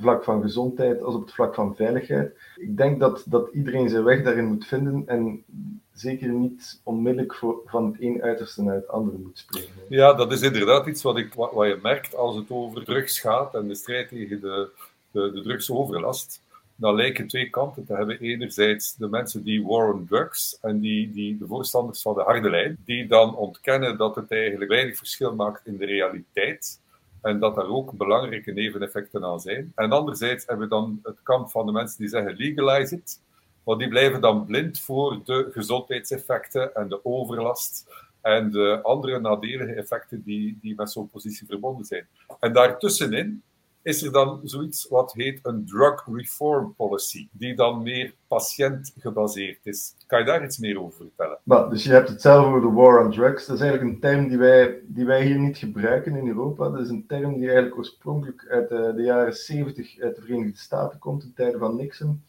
vlak 0.00 0.24
van 0.24 0.42
gezondheid 0.42 1.02
als 1.02 1.14
op 1.14 1.20
het 1.20 1.34
vlak 1.34 1.54
van 1.54 1.76
veiligheid. 1.76 2.38
Ik 2.56 2.76
denk 2.76 3.00
dat, 3.00 3.24
dat 3.26 3.52
iedereen 3.52 3.88
zijn 3.88 4.04
weg 4.04 4.22
daarin 4.22 4.44
moet 4.44 4.66
vinden 4.66 5.02
en 5.06 5.44
zeker 5.92 6.28
niet 6.28 6.80
onmiddellijk 6.82 7.34
van 7.64 7.86
het 7.86 8.00
een 8.00 8.22
uiterste 8.22 8.62
naar 8.62 8.74
het 8.74 8.88
andere 8.88 9.18
moet 9.18 9.38
springen. 9.38 9.70
Ja, 9.88 10.14
dat 10.14 10.32
is 10.32 10.42
inderdaad 10.42 10.86
iets 10.86 11.02
wat, 11.02 11.16
ik, 11.16 11.34
wat, 11.34 11.52
wat 11.52 11.66
je 11.66 11.78
merkt 11.82 12.14
als 12.14 12.36
het 12.36 12.50
over 12.50 12.84
drugs 12.84 13.20
gaat 13.20 13.54
en 13.54 13.68
de 13.68 13.74
strijd 13.74 14.08
tegen 14.08 14.40
de, 14.40 14.68
de, 15.10 15.30
de 15.32 15.42
drugsoverlast. 15.42 16.42
Dan 16.76 16.94
lijken 16.94 17.26
twee 17.26 17.50
kanten 17.50 17.86
te 17.86 17.94
hebben. 17.94 18.18
Enerzijds 18.20 18.96
de 18.96 19.08
mensen 19.08 19.42
die 19.42 19.66
war 19.66 19.92
on 19.92 20.06
drugs 20.06 20.58
en 20.60 20.80
die, 20.80 21.10
die, 21.12 21.38
de 21.38 21.46
voorstanders 21.46 22.02
van 22.02 22.14
de 22.14 22.22
harde 22.22 22.50
lijn, 22.50 22.76
die 22.84 23.06
dan 23.06 23.36
ontkennen 23.36 23.98
dat 23.98 24.14
het 24.14 24.30
eigenlijk 24.30 24.70
weinig 24.70 24.96
verschil 24.96 25.34
maakt 25.34 25.66
in 25.66 25.76
de 25.76 25.86
realiteit 25.86 26.80
en 27.22 27.38
dat 27.38 27.54
daar 27.54 27.68
ook 27.68 27.92
belangrijke 27.92 28.52
neveneffecten 28.52 29.24
aan 29.24 29.40
zijn. 29.40 29.72
En 29.74 29.92
anderzijds 29.92 30.46
hebben 30.46 30.68
we 30.68 30.74
dan 30.74 31.00
het 31.02 31.22
kamp 31.22 31.50
van 31.50 31.66
de 31.66 31.72
mensen 31.72 31.98
die 31.98 32.08
zeggen 32.08 32.36
legalize 32.36 32.94
it, 32.94 33.20
want 33.64 33.78
die 33.78 33.88
blijven 33.88 34.20
dan 34.20 34.44
blind 34.44 34.80
voor 34.80 35.20
de 35.24 35.48
gezondheidseffecten 35.52 36.74
en 36.74 36.88
de 36.88 37.04
overlast 37.04 37.88
en 38.20 38.50
de 38.50 38.80
andere 38.82 39.20
nadelige 39.20 39.72
effecten 39.72 40.22
die, 40.22 40.58
die 40.60 40.74
met 40.74 40.90
zo'n 40.90 41.10
positie 41.10 41.46
verbonden 41.46 41.84
zijn. 41.84 42.06
En 42.40 42.52
daartussenin 42.52 43.42
is 43.82 44.02
er 44.02 44.12
dan 44.12 44.40
zoiets 44.44 44.88
wat 44.88 45.12
heet 45.12 45.38
een 45.42 45.66
drug 45.66 46.06
reform 46.12 46.74
policy, 46.74 47.28
die 47.32 47.54
dan 47.54 47.82
meer 47.82 48.14
patiëntgebaseerd 48.28 49.58
is. 49.62 49.94
Kan 50.06 50.18
je 50.18 50.24
daar 50.24 50.44
iets 50.44 50.58
meer 50.58 50.80
over 50.80 50.96
vertellen? 50.96 51.38
Nou, 51.42 51.70
dus 51.70 51.84
je 51.84 51.90
hebt 51.90 52.08
het 52.08 52.20
zelf 52.20 52.46
over 52.46 52.60
de 52.60 52.70
war 52.70 53.04
on 53.04 53.10
drugs. 53.10 53.46
Dat 53.46 53.56
is 53.56 53.62
eigenlijk 53.62 53.92
een 53.92 54.00
term 54.00 54.28
die 54.28 54.38
wij, 54.38 54.80
die 54.86 55.04
wij 55.04 55.24
hier 55.24 55.38
niet 55.38 55.56
gebruiken 55.56 56.16
in 56.16 56.26
Europa. 56.26 56.68
Dat 56.68 56.80
is 56.80 56.88
een 56.88 57.06
term 57.06 57.34
die 57.34 57.44
eigenlijk 57.44 57.76
oorspronkelijk 57.76 58.46
uit 58.50 58.68
de, 58.68 58.92
de 58.96 59.02
jaren 59.02 59.34
70 59.34 60.00
uit 60.00 60.16
de 60.16 60.22
Verenigde 60.22 60.58
Staten 60.58 60.98
komt, 60.98 61.22
in 61.22 61.32
tijden 61.34 61.60
van 61.60 61.76
Nixon. 61.76 62.22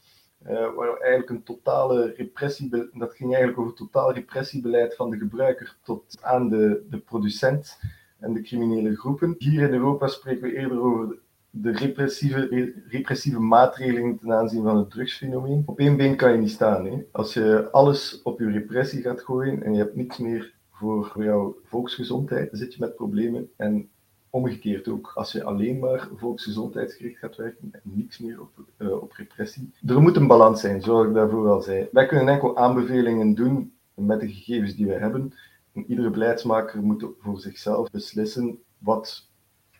Uh, 0.48 0.74
waar 0.76 0.98
eigenlijk 0.98 1.30
een 1.30 1.44
totale 1.44 2.14
repressie, 2.18 2.70
dat 2.94 3.16
ging 3.16 3.30
eigenlijk 3.30 3.60
over 3.60 3.74
totaal 3.74 4.14
repressiebeleid 4.14 4.96
van 4.96 5.10
de 5.10 5.18
gebruiker 5.18 5.76
tot 5.84 6.18
aan 6.22 6.50
de, 6.50 6.86
de 6.90 6.98
producent 6.98 7.78
en 8.20 8.34
de 8.34 8.42
criminele 8.42 8.96
groepen. 8.96 9.36
Hier 9.38 9.62
in 9.62 9.74
Europa 9.74 10.08
spreken 10.08 10.42
we 10.42 10.56
eerder 10.56 10.82
over 10.82 11.18
de 11.52 11.72
repressieve, 11.72 12.74
repressieve 12.88 13.40
maatregelen 13.40 14.18
ten 14.18 14.34
aanzien 14.34 14.64
van 14.64 14.78
het 14.78 14.90
drugsfenomeen. 14.90 15.64
Op 15.66 15.80
één 15.80 15.98
been 15.98 16.16
kan 16.16 16.32
je 16.32 16.38
niet 16.38 16.52
staan. 16.52 16.86
Hè? 16.86 17.04
Als 17.12 17.34
je 17.34 17.68
alles 17.72 18.22
op 18.24 18.40
je 18.40 18.52
repressie 18.52 19.02
gaat 19.02 19.22
gooien 19.22 19.64
en 19.64 19.74
je 19.74 19.78
hebt 19.78 19.96
niets 19.96 20.18
meer 20.18 20.54
voor, 20.72 21.12
jouw 21.16 21.58
volksgezondheid, 21.64 22.50
zit 22.52 22.74
je 22.74 22.80
met 22.80 22.96
problemen. 22.96 23.50
En 23.56 23.90
omgekeerd 24.30 24.88
ook, 24.88 25.12
als 25.14 25.32
je 25.32 25.44
alleen 25.44 25.80
maar 25.80 26.10
volksgezondheidsgericht 26.16 27.18
gaat 27.18 27.36
werken 27.36 27.70
en 27.72 27.82
niets 27.84 28.20
meer 28.20 28.42
op, 28.42 28.50
uh, 28.78 28.92
op 28.92 29.12
repressie. 29.12 29.72
Er 29.86 30.02
moet 30.02 30.16
een 30.16 30.28
balans 30.28 30.62
zijn, 30.62 30.82
zoals 30.82 31.08
ik 31.08 31.14
daarvoor 31.14 31.50
al 31.50 31.62
zei. 31.62 31.88
Wij 31.92 32.06
kunnen 32.06 32.28
enkel 32.28 32.58
aanbevelingen 32.58 33.34
doen 33.34 33.74
met 33.94 34.20
de 34.20 34.32
gegevens 34.32 34.76
die 34.76 34.88
wij 34.88 34.98
hebben. 34.98 35.34
En 35.74 35.86
iedere 35.88 36.10
beleidsmaker 36.10 36.82
moet 36.82 37.06
voor 37.20 37.40
zichzelf 37.40 37.92
beslissen 37.92 38.60
wat 38.78 39.30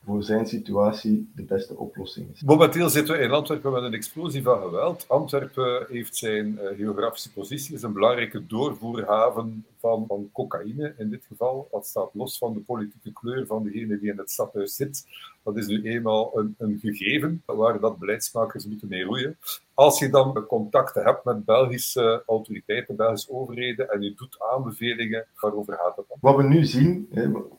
voor 0.06 0.24
zijn 0.24 0.48
situatie 0.48 1.32
de 1.36 1.44
beste 1.44 1.78
oplossing 1.78 2.32
is. 2.34 2.42
Momenteel 2.42 2.90
zitten 2.90 3.18
we 3.18 3.24
in 3.24 3.32
Antwerpen 3.32 3.72
met 3.72 3.84
een 3.84 3.94
explosie 3.94 4.44
van 4.44 4.62
geweld. 4.62 5.06
Antwerpen 5.08 5.86
heeft 5.90 6.16
zijn 6.16 6.48
uh, 6.48 6.78
geografische 6.78 7.32
positie, 7.32 7.76
is 7.76 7.82
een 7.82 7.94
belangrijke 7.94 8.48
doorvoerhaven 8.48 9.66
van, 9.82 10.06
van 10.08 10.30
cocaïne 10.34 10.94
in 10.98 11.10
dit 11.10 11.26
geval. 11.26 11.68
Dat 11.72 11.88
staat 11.88 12.10
los 12.14 12.38
van 12.38 12.54
de 12.54 12.60
politieke 12.60 13.14
kleur 13.14 13.46
van 13.46 13.64
degene 13.64 14.00
die 14.00 14.12
in 14.12 14.18
het 14.18 14.32
stadhuis 14.32 14.76
zit. 14.76 15.06
Dat 15.44 15.58
is 15.58 15.68
nu 15.68 15.84
eenmaal 15.84 16.40
een, 16.40 16.56
een 16.58 16.80
gegeven 16.80 17.44
waar 17.46 17.80
dat 17.80 17.98
beleidsmakers 17.98 18.66
moeten 18.66 18.88
mee 18.88 19.04
roeien. 19.04 19.38
Als 19.74 20.00
je 20.00 20.10
dan 20.10 20.46
contacten 20.48 21.04
hebt 21.04 21.24
met 21.24 21.46
Belgische 21.46 22.24
autoriteiten, 22.28 22.96
Belgische 22.96 23.32
overheden, 23.32 23.90
en 23.90 24.02
je 24.02 24.14
doet 24.16 24.38
aanbevelingen, 24.54 25.26
waarover 25.36 25.74
gaat 25.74 25.96
het 25.96 26.06
dan? 26.08 26.18
Wat 26.22 26.36
we 26.36 26.44
nu 26.44 26.66
zien, 26.66 27.10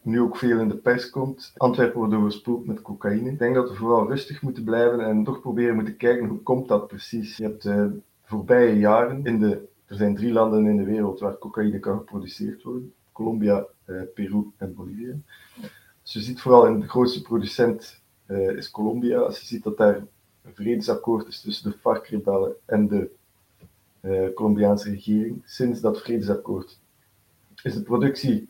nu 0.02 0.20
ook 0.20 0.36
veel 0.36 0.58
in 0.58 0.68
de 0.68 0.76
pers 0.76 1.10
komt, 1.10 1.52
Antwerpen 1.56 1.98
wordt 1.98 2.14
overspoeld 2.14 2.66
met 2.66 2.82
cocaïne. 2.82 3.30
Ik 3.30 3.38
denk 3.38 3.54
dat 3.54 3.68
we 3.68 3.76
vooral 3.76 4.08
rustig 4.08 4.42
moeten 4.42 4.64
blijven 4.64 5.00
en 5.00 5.24
toch 5.24 5.40
proberen 5.40 5.74
moeten 5.74 5.96
kijken 5.96 6.26
hoe 6.26 6.42
komt 6.42 6.68
dat 6.68 6.86
precies. 6.86 7.36
Je 7.36 7.44
hebt 7.44 7.64
uh, 7.64 7.84
voorbije 8.22 8.78
jaren 8.78 9.24
in 9.24 9.38
de 9.38 9.70
er 9.92 9.98
zijn 9.98 10.14
drie 10.14 10.32
landen 10.32 10.66
in 10.66 10.76
de 10.76 10.84
wereld 10.84 11.20
waar 11.20 11.38
cocaïne 11.38 11.78
kan 11.78 11.98
geproduceerd 11.98 12.62
worden: 12.62 12.94
Colombia, 13.12 13.66
eh, 13.84 14.02
Peru 14.14 14.50
en 14.56 14.74
Bolivia. 14.74 15.14
Dus 16.02 16.12
je 16.12 16.20
ziet 16.20 16.40
vooral 16.40 16.80
de 16.80 16.88
grootste 16.88 17.22
producent 17.22 18.00
uh, 18.26 18.56
is 18.56 18.70
Colombia. 18.70 19.18
Als 19.18 19.40
je 19.40 19.46
ziet 19.46 19.62
dat 19.62 19.76
daar 19.76 19.96
een 20.42 20.54
vredesakkoord 20.54 21.26
is 21.26 21.40
tussen 21.40 21.70
de 21.70 21.78
FARC-rebellen 21.78 22.54
en 22.64 22.88
de 22.88 23.10
uh, 24.00 24.34
Colombiaanse 24.34 24.90
regering. 24.90 25.42
Sinds 25.44 25.80
dat 25.80 26.00
vredesakkoord 26.00 26.78
is 27.62 27.74
de 27.74 27.82
productie 27.82 28.48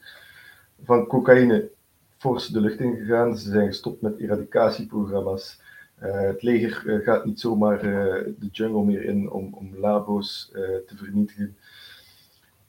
van 0.82 1.06
cocaïne 1.06 1.70
fors 2.16 2.46
de 2.46 2.60
lucht 2.60 2.80
ingegaan. 2.80 3.38
Ze 3.38 3.50
zijn 3.50 3.66
gestopt 3.66 4.00
met 4.00 4.18
eradicatieprogramma's. 4.18 5.60
Uh, 6.02 6.20
het 6.20 6.42
leger 6.42 6.82
uh, 6.86 7.04
gaat 7.04 7.24
niet 7.24 7.40
zomaar 7.40 7.84
uh, 7.84 8.14
de 8.38 8.48
jungle 8.52 8.84
meer 8.84 9.04
in 9.04 9.30
om, 9.30 9.54
om 9.54 9.76
labo's 9.76 10.50
te 10.86 10.96
vernietigen. 10.96 11.56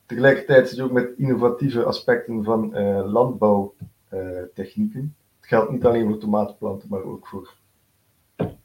Tegelijkertijd 0.05 0.67
zit 0.67 0.77
je 0.77 0.83
ook 0.83 0.91
met 0.91 1.13
innovatieve 1.17 1.83
aspecten 1.83 2.43
van 2.43 2.73
landbouwtechnieken. 3.09 5.15
het 5.39 5.47
geldt 5.47 5.71
niet 5.71 5.85
alleen 5.85 6.07
voor 6.07 6.17
tomatenplanten, 6.17 6.89
maar 6.89 7.03
ook 7.03 7.27
voor 7.27 7.55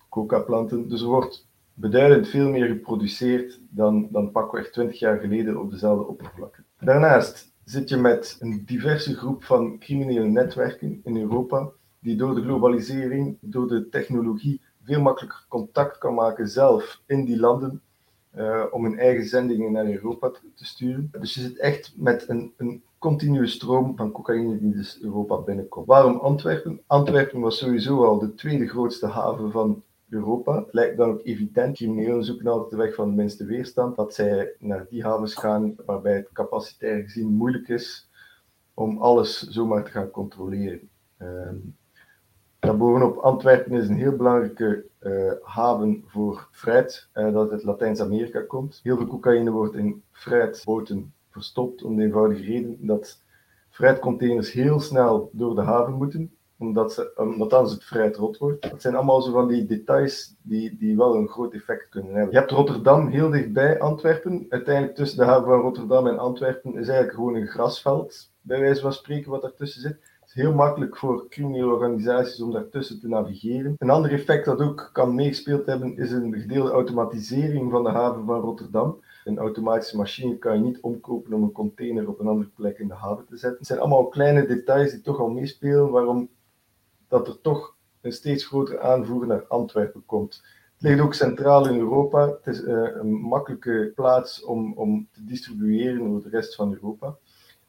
coca-planten. 0.09 0.89
Dus 0.89 1.01
er 1.01 1.07
wordt 1.07 1.47
beduidend 1.75 2.29
veel 2.29 2.49
meer 2.49 2.67
geproduceerd 2.67 3.61
dan, 3.71 4.09
dan 4.11 4.31
pakweg 4.31 4.71
20 4.71 4.99
jaar 4.99 5.19
geleden 5.19 5.61
op 5.61 5.71
dezelfde 5.71 6.07
oppervlakte. 6.07 6.63
Daarnaast 6.81 7.53
zit 7.65 7.89
je 7.89 7.97
met 7.97 8.37
een 8.41 8.63
diverse 8.65 9.17
groep 9.17 9.45
van 9.45 9.79
criminele 9.79 10.29
netwerken 10.29 11.01
in 11.05 11.17
Europa 11.17 11.71
die 12.01 12.17
door 12.17 12.35
de 12.35 12.43
globalisering, 12.43 13.37
door 13.41 13.69
de 13.69 13.89
technologie, 13.89 14.61
veel 14.83 15.01
makkelijker 15.01 15.45
contact 15.49 15.99
kan 15.99 16.15
maken 16.15 16.49
zelf 16.49 17.03
in 17.07 17.25
die 17.25 17.39
landen 17.39 17.83
uh, 18.37 18.65
om 18.71 18.85
hun 18.85 18.99
eigen 18.99 19.25
zendingen 19.25 19.73
naar 19.73 19.87
Europa 19.87 20.31
te, 20.31 20.65
sturen. 20.65 21.13
Dus 21.21 21.35
je 21.35 21.41
zit 21.41 21.59
echt 21.59 21.93
met 21.97 22.29
een, 22.29 22.53
een 22.57 22.83
continue 22.99 23.47
stroom 23.47 23.97
van 23.97 24.13
cocaïne 24.13 24.59
die 24.59 24.73
dus 24.73 24.99
Europa 25.03 25.37
binnenkomt. 25.37 25.87
Waarom 25.87 26.17
Antwerpen? 26.17 26.81
Antwerpen 26.87 27.41
was 27.41 27.59
sowieso 27.59 28.05
al 28.05 28.19
de 28.19 28.35
tweede 28.35 28.69
grootste 28.69 29.07
haven 29.07 29.51
van 29.51 29.83
Europa. 30.09 30.55
Het 30.59 30.73
lijkt 30.73 30.97
dan 30.97 31.11
ook 31.11 31.21
evident, 31.25 31.77
criminelen 31.77 32.25
zoeken 32.25 32.47
altijd 32.47 32.71
de 32.71 32.77
weg 32.77 32.95
van 32.95 33.09
de 33.09 33.17
minste 33.17 33.45
weerstand, 33.45 33.97
dat 33.97 34.15
zij 34.15 34.53
naar 34.59 34.87
die 34.91 35.03
havens 35.05 35.35
gaan 35.35 35.75
waarbij 35.87 36.17
het 36.17 36.33
capacitair 36.33 37.03
gezien 37.03 37.33
moeilijk 37.33 37.69
is 37.69 38.09
om 38.75 38.99
alles 38.99 39.43
zomaar 39.43 39.85
te 39.85 39.91
gaan 39.91 40.11
controleren. 40.11 40.89
Uh, 41.23 41.51
Daarbovenop, 42.69 43.17
Antwerpen 43.17 43.73
is 43.73 43.89
een 43.89 43.97
heel 43.97 44.17
belangrijke 44.17 44.85
uh, 45.03 45.33
haven 45.43 46.05
voor 46.07 46.49
fruit 46.53 47.09
uh, 47.15 47.33
dat 47.33 47.51
uit 47.51 47.63
Latijns-Amerika 47.63 48.41
komt. 48.41 48.81
Heel 48.83 48.97
veel 48.97 49.07
cocaïne 49.07 49.51
wordt 49.51 49.75
in 49.75 50.03
fruitboten 50.11 51.13
verstopt 51.31 51.83
om 51.83 51.97
de 51.97 52.03
eenvoudige 52.03 52.43
reden 52.43 52.77
dat 52.81 53.23
fruitcontainers 53.71 54.53
heel 54.53 54.81
snel 54.81 55.31
door 55.33 55.55
de 55.55 55.61
haven 55.61 55.95
moeten, 55.95 56.37
omdat, 56.59 56.93
ze, 56.93 57.13
omdat 57.17 57.53
anders 57.53 57.75
het 57.75 57.85
fruit 57.85 58.17
rot 58.17 58.39
wordt. 58.39 58.71
Dat 58.71 58.83
zijn 58.83 58.95
allemaal 58.95 59.23
zo 59.23 59.33
van 59.33 59.49
die 59.49 59.67
details 59.67 60.35
die, 60.43 60.77
die 60.77 60.97
wel 60.97 61.15
een 61.15 61.29
groot 61.29 61.55
effect 61.55 61.89
kunnen 61.89 62.15
hebben. 62.15 62.33
Je 62.33 62.39
hebt 62.39 62.51
Rotterdam 62.51 63.07
heel 63.07 63.31
dichtbij 63.31 63.81
Antwerpen. 63.81 64.47
Uiteindelijk 64.49 64.97
tussen 64.97 65.19
de 65.19 65.25
haven 65.25 65.49
van 65.49 65.61
Rotterdam 65.61 66.07
en 66.07 66.19
Antwerpen 66.19 66.71
is 66.71 66.89
eigenlijk 66.89 67.15
gewoon 67.15 67.35
een 67.35 67.47
grasveld, 67.47 68.33
bij 68.41 68.61
wijze 68.61 68.81
van 68.81 68.93
spreken, 68.93 69.31
wat 69.31 69.45
ertussen 69.45 69.81
zit 69.81 70.08
heel 70.33 70.55
makkelijk 70.55 70.97
voor 70.97 71.29
criminele 71.29 71.73
organisaties 71.73 72.41
om 72.41 72.53
daartussen 72.53 73.01
te 73.01 73.09
navigeren. 73.09 73.75
Een 73.79 73.91
ander 73.91 74.13
effect 74.13 74.45
dat 74.45 74.61
ook 74.61 74.91
kan 74.93 75.15
meegespeeld 75.15 75.67
hebben, 75.67 75.97
is 75.97 76.11
een 76.11 76.35
gedeelde 76.35 76.71
automatisering 76.71 77.71
van 77.71 77.83
de 77.83 77.91
haven 77.91 78.25
van 78.25 78.41
Rotterdam. 78.41 79.01
Een 79.25 79.39
automatische 79.39 79.97
machine 79.97 80.39
kan 80.39 80.55
je 80.55 80.65
niet 80.65 80.81
omkopen 80.81 81.33
om 81.33 81.43
een 81.43 81.53
container 81.53 82.09
op 82.09 82.21
een 82.21 82.27
andere 82.27 82.51
plek 82.55 82.79
in 82.79 82.89
de 82.89 82.95
haven 82.95 83.27
te 83.27 83.37
zetten. 83.37 83.59
Het 83.59 83.67
zijn 83.67 83.79
allemaal 83.79 84.07
kleine 84.07 84.47
details 84.47 84.91
die 84.91 85.01
toch 85.01 85.19
al 85.19 85.31
meespelen, 85.31 85.91
waarom 85.91 86.29
dat 87.09 87.29
er 87.29 87.41
toch 87.41 87.77
een 88.01 88.13
steeds 88.13 88.47
grotere 88.47 88.81
aanvoer 88.81 89.27
naar 89.27 89.45
Antwerpen 89.47 90.03
komt. 90.07 90.43
Het 90.79 90.89
ligt 90.89 91.01
ook 91.01 91.15
centraal 91.15 91.69
in 91.69 91.79
Europa. 91.79 92.27
Het 92.27 92.47
is 92.47 92.63
uh, 92.63 92.89
een 92.95 93.11
makkelijke 93.11 93.93
plaats 93.95 94.45
om, 94.45 94.73
om 94.73 95.09
te 95.13 95.25
distribueren 95.25 96.03
over 96.03 96.23
de 96.23 96.37
rest 96.37 96.55
van 96.55 96.73
Europa. 96.73 97.17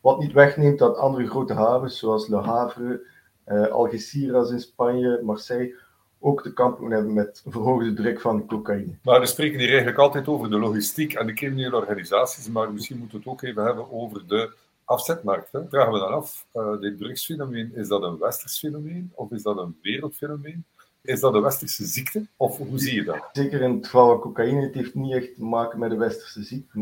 Wat 0.09 0.19
niet 0.19 0.33
wegneemt 0.33 0.79
dat 0.79 0.97
andere 0.97 1.27
grote 1.27 1.53
havens, 1.53 1.99
zoals 1.99 2.27
Le 2.27 2.37
Havre, 2.37 3.01
uh, 3.47 3.67
Algeciras 3.67 4.51
in 4.51 4.59
Spanje, 4.59 5.21
Marseille, 5.23 5.75
ook 6.19 6.43
te 6.43 6.53
kampen 6.53 6.91
hebben 6.91 7.13
met 7.13 7.43
verhoogde 7.47 7.93
druk 7.93 8.21
van 8.21 8.45
cocaïne. 8.45 8.97
Maar 9.03 9.19
we 9.19 9.25
spreken 9.25 9.59
hier 9.59 9.67
eigenlijk 9.67 9.97
altijd 9.97 10.27
over 10.27 10.49
de 10.49 10.59
logistiek 10.59 11.13
en 11.13 11.25
de 11.25 11.33
criminele 11.33 11.75
organisaties, 11.75 12.49
maar 12.49 12.73
misschien 12.73 12.97
moeten 12.97 13.17
we 13.17 13.23
het 13.23 13.33
ook 13.33 13.41
even 13.41 13.63
hebben 13.63 13.91
over 13.91 14.27
de 14.27 14.53
afzetmarkt. 14.83 15.49
Vragen 15.49 15.93
we 15.93 15.99
dan 15.99 16.13
af, 16.13 16.45
uh, 16.53 16.79
dit 16.79 16.97
drugsfenomeen, 16.97 17.71
is 17.75 17.87
dat 17.87 18.03
een 18.03 18.17
westers 18.17 18.59
fenomeen 18.59 19.11
of 19.15 19.31
is 19.31 19.43
dat 19.43 19.57
een 19.57 19.77
wereldfenomeen? 19.81 20.65
Is 21.09 21.19
dat 21.19 21.33
een 21.33 21.41
westerse 21.41 21.85
ziekte? 21.85 22.27
Of 22.37 22.57
hoe 22.57 22.79
zie 22.79 22.95
je 22.95 23.03
dat? 23.03 23.29
Zeker 23.31 23.61
in 23.61 23.73
het 23.73 23.85
geval 23.85 24.07
van 24.07 24.19
cocaïne, 24.19 24.61
het 24.61 24.73
heeft 24.73 24.95
niet 24.95 25.13
echt 25.13 25.35
te 25.35 25.43
maken 25.43 25.79
met 25.79 25.89
de 25.89 25.97
westerse 25.97 26.43
ziekte. 26.43 26.79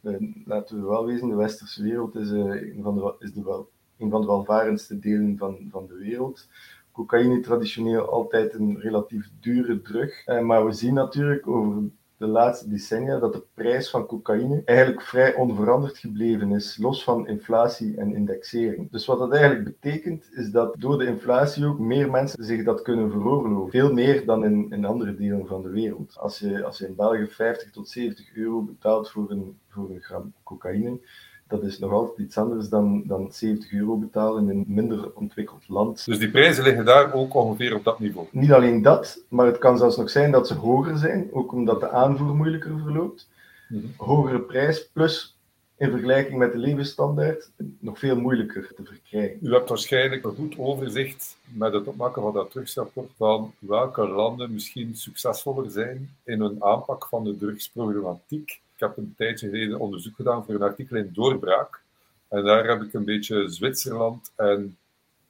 Nee. 0.00 0.42
Laten 0.44 0.80
we 0.80 0.86
wel 0.86 1.06
wezen, 1.06 1.28
de 1.28 1.34
westerse 1.34 1.82
wereld 1.82 2.14
is, 2.14 2.30
uh, 2.30 2.40
een, 2.40 2.82
van 2.82 2.94
de, 2.94 3.14
is 3.18 3.32
de 3.32 3.42
wel, 3.42 3.70
een 3.98 4.10
van 4.10 4.20
de 4.20 4.26
welvarendste 4.26 4.98
delen 4.98 5.36
van, 5.38 5.68
van 5.70 5.86
de 5.86 5.94
wereld. 5.94 6.48
Cocaïne 6.92 7.40
traditioneel 7.40 8.10
altijd 8.10 8.54
een 8.54 8.80
relatief 8.80 9.30
dure 9.40 9.82
drug. 9.82 10.26
Uh, 10.26 10.40
maar 10.40 10.66
we 10.66 10.72
zien 10.72 10.94
natuurlijk 10.94 11.46
over 11.46 11.82
de 12.18 12.26
laatste 12.26 12.68
decennia 12.68 13.18
dat 13.18 13.32
de 13.32 13.42
prijs 13.54 13.90
van 13.90 14.06
cocaïne 14.06 14.62
eigenlijk 14.64 15.02
vrij 15.02 15.34
onveranderd 15.34 15.98
gebleven 15.98 16.50
is, 16.52 16.76
los 16.76 17.04
van 17.04 17.28
inflatie 17.28 17.96
en 17.96 18.14
indexering. 18.14 18.90
Dus 18.90 19.06
wat 19.06 19.18
dat 19.18 19.32
eigenlijk 19.32 19.64
betekent, 19.64 20.28
is 20.32 20.50
dat 20.50 20.74
door 20.78 20.98
de 20.98 21.06
inflatie 21.06 21.66
ook 21.66 21.78
meer 21.78 22.10
mensen 22.10 22.44
zich 22.44 22.64
dat 22.64 22.82
kunnen 22.82 23.10
veroorloven. 23.10 23.70
Veel 23.70 23.92
meer 23.92 24.26
dan 24.26 24.44
in, 24.44 24.70
in 24.70 24.84
andere 24.84 25.14
delen 25.14 25.46
van 25.46 25.62
de 25.62 25.70
wereld. 25.70 26.18
Als 26.18 26.38
je, 26.38 26.64
als 26.64 26.78
je 26.78 26.86
in 26.86 26.94
België 26.94 27.26
50 27.26 27.70
tot 27.70 27.88
70 27.88 28.34
euro 28.34 28.62
betaalt 28.62 29.10
voor 29.10 29.30
een, 29.30 29.58
voor 29.68 29.90
een 29.90 30.02
gram 30.02 30.32
cocaïne, 30.42 31.00
dat 31.48 31.62
is 31.62 31.78
nog 31.78 31.92
altijd 31.92 32.18
iets 32.18 32.38
anders 32.38 32.68
dan, 32.68 33.02
dan 33.06 33.32
70 33.32 33.72
euro 33.72 33.96
betalen 33.96 34.42
in 34.42 34.56
een 34.56 34.64
minder 34.66 35.12
ontwikkeld 35.14 35.68
land. 35.68 36.04
Dus 36.04 36.18
die 36.18 36.30
prijzen 36.30 36.64
liggen 36.64 36.84
daar 36.84 37.12
ook 37.12 37.34
ongeveer 37.34 37.74
op 37.74 37.84
dat 37.84 37.98
niveau? 37.98 38.26
Niet 38.30 38.52
alleen 38.52 38.82
dat, 38.82 39.24
maar 39.28 39.46
het 39.46 39.58
kan 39.58 39.78
zelfs 39.78 39.96
nog 39.96 40.10
zijn 40.10 40.30
dat 40.30 40.46
ze 40.46 40.54
hoger 40.54 40.96
zijn, 40.98 41.28
ook 41.32 41.52
omdat 41.52 41.80
de 41.80 41.90
aanvoer 41.90 42.34
moeilijker 42.34 42.78
verloopt. 42.82 43.28
Mm 43.68 43.94
Hogere 43.96 44.40
prijs, 44.40 44.88
plus 44.92 45.36
in 45.76 45.90
vergelijking 45.90 46.38
met 46.38 46.52
de 46.52 46.58
levensstandaard 46.58 47.50
nog 47.78 47.98
veel 47.98 48.16
moeilijker 48.16 48.72
te 48.74 48.84
verkrijgen. 48.84 49.38
U 49.42 49.52
hebt 49.52 49.68
waarschijnlijk 49.68 50.24
een 50.24 50.34
goed 50.34 50.58
overzicht 50.58 51.36
met 51.44 51.72
het 51.72 51.86
opmaken 51.86 52.22
van 52.22 52.32
dat 52.32 52.50
terugrapport 52.50 53.10
van 53.16 53.54
welke 53.58 54.08
landen 54.08 54.52
misschien 54.52 54.94
succesvoller 54.94 55.70
zijn 55.70 56.16
in 56.24 56.40
hun 56.40 56.64
aanpak 56.64 57.06
van 57.08 57.24
de 57.24 57.36
drugsproblematiek 57.36 58.60
ik 58.76 58.82
heb 58.82 58.96
een 58.96 59.14
tijdje 59.16 59.48
geleden 59.48 59.80
onderzoek 59.80 60.14
gedaan 60.16 60.44
voor 60.44 60.54
een 60.54 60.62
artikel 60.62 60.96
in 60.96 61.10
Doorbraak. 61.12 61.80
En 62.28 62.44
daar 62.44 62.68
heb 62.68 62.82
ik 62.82 62.92
een 62.92 63.04
beetje 63.04 63.48
Zwitserland 63.48 64.32
en 64.36 64.76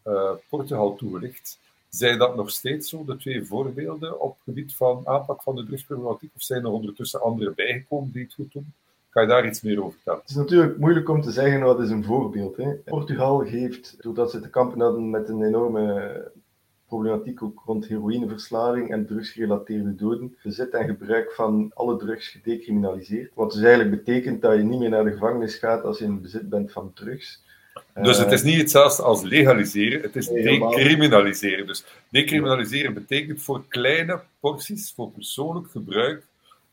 uh, 0.07 0.31
Portugal 0.49 0.97
toegelicht. 0.97 1.59
Zijn 1.89 2.19
dat 2.19 2.37
nog 2.37 2.51
steeds 2.51 2.89
zo, 2.89 3.05
de 3.05 3.17
twee 3.17 3.45
voorbeelden 3.45 4.21
op 4.21 4.35
het 4.35 4.43
gebied 4.45 4.75
van 4.75 5.03
aanpak 5.05 5.43
van 5.43 5.55
de 5.55 5.65
drugsproblematiek? 5.65 6.31
Of 6.35 6.43
zijn 6.43 6.65
er 6.65 6.71
ondertussen 6.71 7.21
andere 7.21 7.53
bijgekomen 7.55 8.13
die 8.13 8.23
het 8.23 8.35
goed 8.35 8.53
doen? 8.53 8.73
Kan 9.11 9.23
je 9.23 9.29
daar 9.29 9.47
iets 9.47 9.61
meer 9.61 9.81
over 9.81 9.93
vertellen? 9.93 10.21
Het 10.21 10.31
is 10.31 10.37
natuurlijk 10.37 10.79
moeilijk 10.79 11.09
om 11.09 11.23
te 11.23 11.31
zeggen 11.31 11.61
wat 11.61 11.81
is 11.81 11.91
een 11.91 12.05
voorbeeld. 12.05 12.57
Hè. 12.57 12.73
Portugal 12.73 13.41
heeft, 13.41 13.97
doordat 14.01 14.31
ze 14.31 14.41
te 14.41 14.51
kampen 14.51 14.81
hadden 14.81 15.11
met 15.11 15.29
een 15.29 15.43
enorme 15.43 16.31
problematiek 16.87 17.43
ook 17.43 17.63
rond 17.67 17.87
heroïneverslaving 17.87 18.91
en 18.91 19.07
drugsgerelateerde 19.07 19.95
doden. 19.95 20.37
Bezit 20.43 20.75
en 20.75 20.87
gebruik 20.87 21.33
van 21.33 21.71
alle 21.75 21.97
drugs 21.97 22.29
gedecriminaliseerd. 22.29 23.31
Wat 23.35 23.53
dus 23.53 23.63
eigenlijk 23.63 24.05
betekent 24.05 24.43
dat 24.43 24.57
je 24.57 24.63
niet 24.63 24.79
meer 24.79 24.89
naar 24.89 25.05
de 25.05 25.13
gevangenis 25.13 25.55
gaat 25.55 25.85
als 25.85 25.99
je 25.99 26.05
in 26.05 26.21
bezit 26.21 26.49
bent 26.49 26.73
van 26.73 26.93
drugs. 26.95 27.45
Dus 28.03 28.19
het 28.19 28.33
is 28.33 28.43
niet 28.43 28.59
hetzelfde 28.59 29.03
als 29.03 29.23
legaliseren, 29.23 30.01
het 30.01 30.17
is 30.17 30.29
decriminaliseren. 30.29 31.67
Dus 31.67 31.85
decriminaliseren 32.09 32.95
betekent 32.95 33.43
voor 33.43 33.65
kleine 33.69 34.21
porties, 34.41 34.93
voor 34.93 35.11
persoonlijk 35.11 35.71
gebruik, 35.71 36.27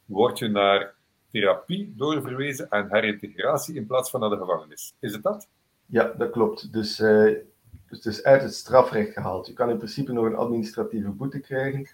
word 0.05 0.39
je 0.39 0.47
naar 0.47 0.93
therapie 1.31 1.93
doorverwezen 1.97 2.69
en 2.69 2.87
herintegratie 2.89 3.75
in 3.75 3.85
plaats 3.85 4.09
van 4.09 4.19
naar 4.19 4.29
de 4.29 4.37
gevangenis. 4.37 4.93
Is 4.99 5.13
het 5.13 5.23
dat? 5.23 5.47
Ja, 5.85 6.13
dat 6.17 6.31
klopt. 6.31 6.73
Dus, 6.73 6.99
uh, 6.99 7.31
dus 7.93 8.03
het 8.03 8.13
is 8.13 8.23
uit 8.23 8.41
het 8.41 8.53
strafrecht 8.53 9.13
gehaald. 9.13 9.47
Je 9.47 9.53
kan 9.53 9.69
in 9.69 9.77
principe 9.77 10.13
nog 10.13 10.25
een 10.25 10.35
administratieve 10.35 11.09
boete 11.09 11.39
krijgen. 11.39 11.87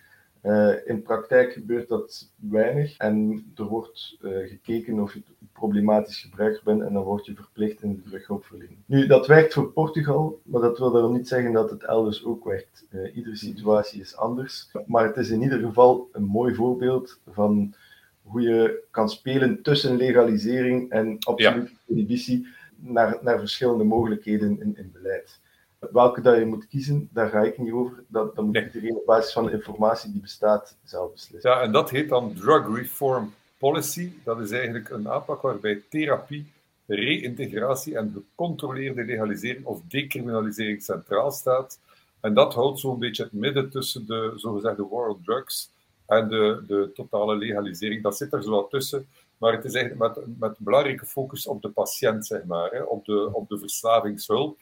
Uh, 0.44 0.74
in 0.86 1.02
praktijk 1.02 1.54
gebeurt 1.54 1.88
dat 1.88 2.32
weinig 2.36 2.98
en 2.98 3.46
er 3.56 3.64
wordt 3.64 4.18
uh, 4.22 4.48
gekeken 4.48 5.00
of 5.00 5.14
je 5.14 5.22
problematisch 5.54 6.22
gebruiker 6.22 6.62
bent 6.64 6.82
en 6.82 6.94
dan 6.94 7.04
word 7.04 7.26
je 7.26 7.36
verplicht 7.36 7.82
in 7.82 7.96
de 7.96 8.02
terughulpverlening. 8.02 8.78
Nu, 8.86 9.08
dat 9.08 9.28
werkt 9.28 9.54
voor 9.54 9.72
Portugal, 9.72 10.40
maar 10.44 10.62
dat 10.62 10.78
wil 10.78 10.92
dan 10.92 11.12
niet 11.12 11.28
zeggen 11.28 11.52
dat 11.52 11.70
het 11.70 11.84
elders 11.84 12.26
ook 12.26 12.44
werkt. 12.44 12.86
Uh, 12.90 13.16
iedere 13.16 13.36
situatie 13.36 14.02
is 14.02 14.16
anders, 14.16 14.72
maar 14.86 15.06
het 15.06 15.18
is 15.18 15.30
in 15.30 15.42
ieder 15.42 15.60
geval 15.60 16.10
een 16.12 16.26
mooi 16.26 16.56
voorbeeld 16.56 17.20
van 17.32 17.74
hoe 18.22 18.42
je 18.42 18.84
kan 18.92 19.10
spelen 19.10 19.62
tussen 19.62 19.98
legalisering 19.98 20.90
en 20.92 21.18
absolute 21.20 21.72
prohibitie 21.86 22.48
naar, 22.76 23.18
naar 23.22 23.40
verschillende 23.40 23.84
mogelijkheden 23.84 24.60
in, 24.62 24.78
in 24.78 24.92
beleid. 24.94 25.40
Welke 25.80 26.22
dat 26.22 26.38
je 26.38 26.46
moet 26.46 26.68
kiezen, 26.68 27.10
daar 27.12 27.30
ga 27.30 27.42
ik 27.42 27.58
niet 27.58 27.72
over. 27.72 28.04
Dat, 28.08 28.36
dat 28.36 28.46
moet 28.46 28.54
nee. 28.54 28.66
iedereen 28.66 28.96
op 28.96 29.06
basis 29.06 29.34
van 29.34 29.46
de 29.46 29.52
informatie 29.52 30.12
die 30.12 30.22
bestaat 30.22 30.78
zelf 30.84 31.12
beslissen. 31.12 31.50
Ja, 31.50 31.62
en 31.62 31.72
dat 31.72 31.90
heet 31.90 32.10
dan 32.10 32.34
Drug 32.34 32.76
Reform 32.76 33.34
Policy. 33.58 34.12
Dat 34.24 34.40
is 34.40 34.52
eigenlijk 34.52 34.90
een 34.90 35.10
aanpak 35.10 35.42
waarbij 35.42 35.82
therapie, 35.90 36.52
reïntegratie 36.86 37.98
en 37.98 38.12
gecontroleerde 38.14 39.04
legalisering 39.04 39.66
of 39.66 39.82
decriminalisering 39.88 40.84
centraal 40.84 41.32
staat. 41.32 41.80
En 42.20 42.34
dat 42.34 42.54
houdt 42.54 42.80
zo'n 42.80 43.00
beetje 43.00 43.24
het 43.24 43.34
midden 43.34 43.70
tussen 43.70 44.06
de 44.06 44.34
zogezegde 44.36 44.88
war 44.88 45.08
on 45.08 45.22
drugs 45.26 45.72
en 46.06 46.30
de, 46.30 46.64
de 46.68 46.92
totale 46.94 47.36
legalisering. 47.36 48.04
Dat 48.04 48.18
zit 48.18 48.34
er 48.34 48.44
zo 48.44 48.52
wat 48.52 48.70
tussen. 48.70 49.08
Maar 49.38 49.54
het 49.54 49.66
is 49.66 49.74
eigenlijk 49.74 50.16
met, 50.16 50.40
met 50.40 50.50
een 50.50 50.66
belangrijke 50.66 51.06
focus 51.06 51.48
op 51.48 51.62
de 51.62 51.70
patiënt, 51.70 52.26
zeg 52.26 52.44
maar, 52.44 52.72
hè, 52.72 52.82
op, 52.82 53.06
de, 53.06 53.30
op 53.34 53.50
de 53.50 53.58
verslavingshulp 53.58 54.58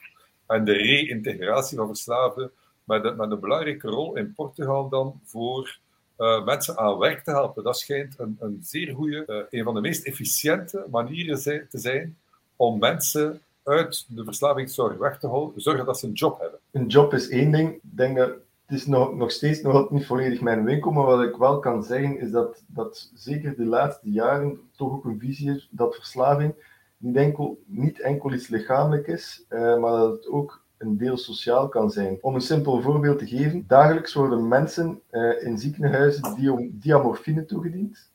en 0.48 0.64
de 0.64 0.72
reïntegratie 0.72 1.76
van 1.76 1.86
verslaafden, 1.86 2.50
met, 2.84 3.16
met 3.16 3.30
een 3.30 3.40
belangrijke 3.40 3.88
rol 3.88 4.16
in 4.16 4.32
Portugal 4.32 4.88
dan 4.88 5.20
voor 5.24 5.78
uh, 6.18 6.44
mensen 6.44 6.78
aan 6.78 6.98
werk 6.98 7.24
te 7.24 7.30
helpen. 7.30 7.64
Dat 7.64 7.78
schijnt 7.78 8.18
een, 8.18 8.36
een 8.40 8.58
zeer 8.62 8.94
goede, 8.94 9.24
uh, 9.26 9.36
een 9.50 9.64
van 9.64 9.74
de 9.74 9.80
meest 9.80 10.06
efficiënte 10.06 10.86
manieren 10.90 11.38
te 11.68 11.78
zijn 11.78 12.16
om 12.56 12.78
mensen 12.78 13.40
uit 13.62 14.06
de 14.08 14.24
verslavingszorg 14.24 14.96
weg 14.96 15.18
te 15.18 15.26
houden, 15.26 15.60
zorgen 15.60 15.84
dat 15.84 15.98
ze 15.98 16.06
een 16.06 16.12
job 16.12 16.40
hebben. 16.40 16.58
Een 16.70 16.86
job 16.86 17.12
is 17.12 17.28
één 17.28 17.50
ding. 17.50 17.74
Ik 17.74 17.80
denk 17.82 18.16
dat 18.16 18.28
het 18.66 18.78
is 18.78 18.86
nog, 18.86 19.14
nog 19.14 19.30
steeds 19.30 19.62
nog 19.62 19.90
niet 19.90 20.06
volledig 20.06 20.40
mijn 20.40 20.64
winkel, 20.64 20.90
maar 20.90 21.04
wat 21.04 21.22
ik 21.22 21.36
wel 21.36 21.58
kan 21.58 21.84
zeggen 21.84 22.20
is 22.20 22.30
dat, 22.30 22.62
dat 22.66 23.10
zeker 23.14 23.56
de 23.56 23.64
laatste 23.64 24.10
jaren 24.10 24.60
toch 24.76 24.92
ook 24.92 25.04
een 25.04 25.18
visie 25.18 25.50
is 25.50 25.68
dat 25.70 25.94
verslaving 25.94 26.54
niet 26.98 27.16
enkel, 27.16 27.62
niet 27.66 28.00
enkel 28.00 28.32
iets 28.32 28.48
lichamelijk 28.48 29.06
is, 29.06 29.44
uh, 29.50 29.78
maar 29.78 29.90
dat 29.90 30.12
het 30.12 30.28
ook 30.28 30.66
een 30.78 30.96
deel 30.96 31.16
sociaal 31.16 31.68
kan 31.68 31.90
zijn. 31.90 32.18
Om 32.20 32.34
een 32.34 32.40
simpel 32.40 32.80
voorbeeld 32.80 33.18
te 33.18 33.26
geven, 33.26 33.64
dagelijks 33.66 34.14
worden 34.14 34.48
mensen 34.48 35.00
uh, 35.10 35.42
in 35.42 35.58
ziekenhuizen 35.58 36.34
diamorfine 36.72 37.44
toegediend. 37.44 38.10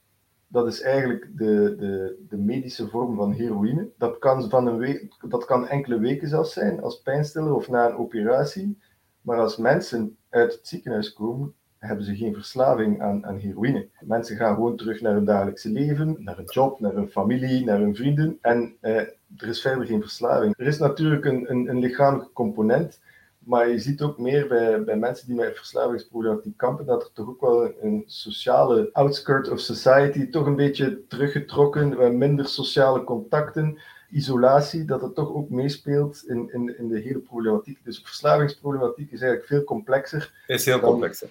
Dat 0.47 0.67
is 0.67 0.81
eigenlijk 0.81 1.29
de, 1.37 1.75
de, 1.77 2.17
de 2.29 2.37
medische 2.37 2.87
vorm 2.87 3.15
van 3.15 3.31
heroïne. 3.31 3.89
Dat 3.97 4.19
kan, 4.19 4.49
van 4.49 4.67
een 4.67 5.11
dat 5.27 5.45
kan 5.45 5.67
enkele 5.67 5.99
weken 5.99 6.27
zelfs 6.27 6.53
zijn, 6.53 6.81
als 6.81 7.01
pijnstiller 7.01 7.53
of 7.53 7.69
na 7.69 7.89
een 7.89 7.97
operatie. 7.97 8.77
Maar 9.21 9.39
als 9.39 9.57
mensen 9.57 10.17
uit 10.29 10.53
het 10.53 10.67
ziekenhuis 10.67 11.13
komen, 11.13 11.53
hebben 11.87 12.05
ze 12.05 12.15
geen 12.15 12.33
verslaving 12.33 13.01
aan, 13.01 13.25
aan 13.25 13.37
heroïne. 13.37 13.87
Mensen 14.01 14.35
gaan 14.35 14.53
gewoon 14.53 14.75
terug 14.75 15.01
naar 15.01 15.13
hun 15.13 15.25
dagelijkse 15.25 15.69
leven, 15.69 16.15
naar 16.19 16.35
hun 16.35 16.45
job, 16.45 16.79
naar 16.79 16.93
hun 16.93 17.09
familie, 17.09 17.65
naar 17.65 17.79
hun 17.79 17.95
vrienden. 17.95 18.37
En 18.41 18.75
eh, 18.79 18.95
er 19.37 19.47
is 19.47 19.61
verder 19.61 19.85
geen 19.85 20.01
verslaving. 20.01 20.53
Er 20.57 20.67
is 20.67 20.77
natuurlijk 20.77 21.25
een, 21.25 21.51
een, 21.51 21.69
een 21.69 21.79
lichamelijke 21.79 22.33
component, 22.33 22.99
maar 23.39 23.69
je 23.69 23.79
ziet 23.79 24.01
ook 24.01 24.17
meer 24.17 24.47
bij, 24.47 24.83
bij 24.83 24.97
mensen 24.97 25.27
die 25.27 25.35
met 25.35 25.57
verslavingsproblematiek 25.57 26.57
kampen, 26.57 26.85
dat 26.85 27.03
er 27.03 27.09
toch 27.13 27.27
ook 27.27 27.41
wel 27.41 27.71
een 27.81 28.03
sociale 28.05 28.89
outskirt 28.93 29.49
of 29.49 29.59
society, 29.59 30.29
toch 30.29 30.45
een 30.45 30.55
beetje 30.55 31.07
teruggetrokken, 31.07 32.17
minder 32.17 32.47
sociale 32.47 33.03
contacten, 33.03 33.79
isolatie, 34.11 34.85
dat 34.85 35.01
het 35.01 35.15
toch 35.15 35.33
ook 35.33 35.49
meespeelt 35.49 36.23
in, 36.27 36.49
in, 36.53 36.77
in 36.77 36.87
de 36.87 36.99
hele 36.99 37.19
problematiek. 37.19 37.79
Dus 37.83 38.01
verslavingsproblematiek 38.03 39.11
is 39.11 39.21
eigenlijk 39.21 39.49
veel 39.49 39.63
complexer. 39.63 40.31
Is 40.47 40.65
heel 40.65 40.79
complexer 40.79 41.29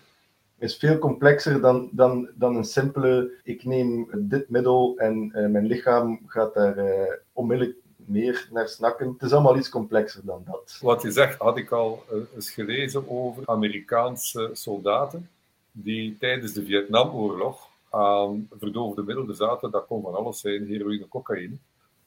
is 0.63 0.77
veel 0.77 0.99
complexer 0.99 1.61
dan, 1.61 1.89
dan, 1.93 2.29
dan 2.35 2.57
een 2.57 2.65
simpele, 2.65 3.31
ik 3.43 3.65
neem 3.65 4.09
dit 4.17 4.49
middel 4.49 4.95
en 4.97 5.33
uh, 5.35 5.47
mijn 5.49 5.67
lichaam 5.67 6.21
gaat 6.27 6.55
daar 6.55 6.79
uh, 6.79 7.13
onmiddellijk 7.33 7.77
meer 7.97 8.49
naar 8.53 8.69
snakken. 8.69 9.13
Het 9.13 9.23
is 9.23 9.33
allemaal 9.33 9.57
iets 9.57 9.69
complexer 9.69 10.21
dan 10.25 10.43
dat. 10.47 10.79
Wat 10.81 11.03
je 11.03 11.11
zegt, 11.11 11.39
had 11.39 11.57
ik 11.57 11.71
al 11.71 12.05
uh, 12.13 12.19
eens 12.35 12.51
gelezen 12.51 13.09
over 13.09 13.43
Amerikaanse 13.47 14.51
soldaten 14.53 15.29
die 15.73 16.17
tijdens 16.19 16.53
de 16.53 16.65
Vietnamoorlog 16.65 17.69
aan 17.91 18.49
verdovende 18.59 19.03
middelen 19.03 19.37
zaten. 19.37 19.71
Dat 19.71 19.87
kon 19.87 20.03
van 20.03 20.15
alles 20.15 20.41
zijn, 20.41 20.67
heroïne, 20.67 21.09
cocaïne. 21.09 21.55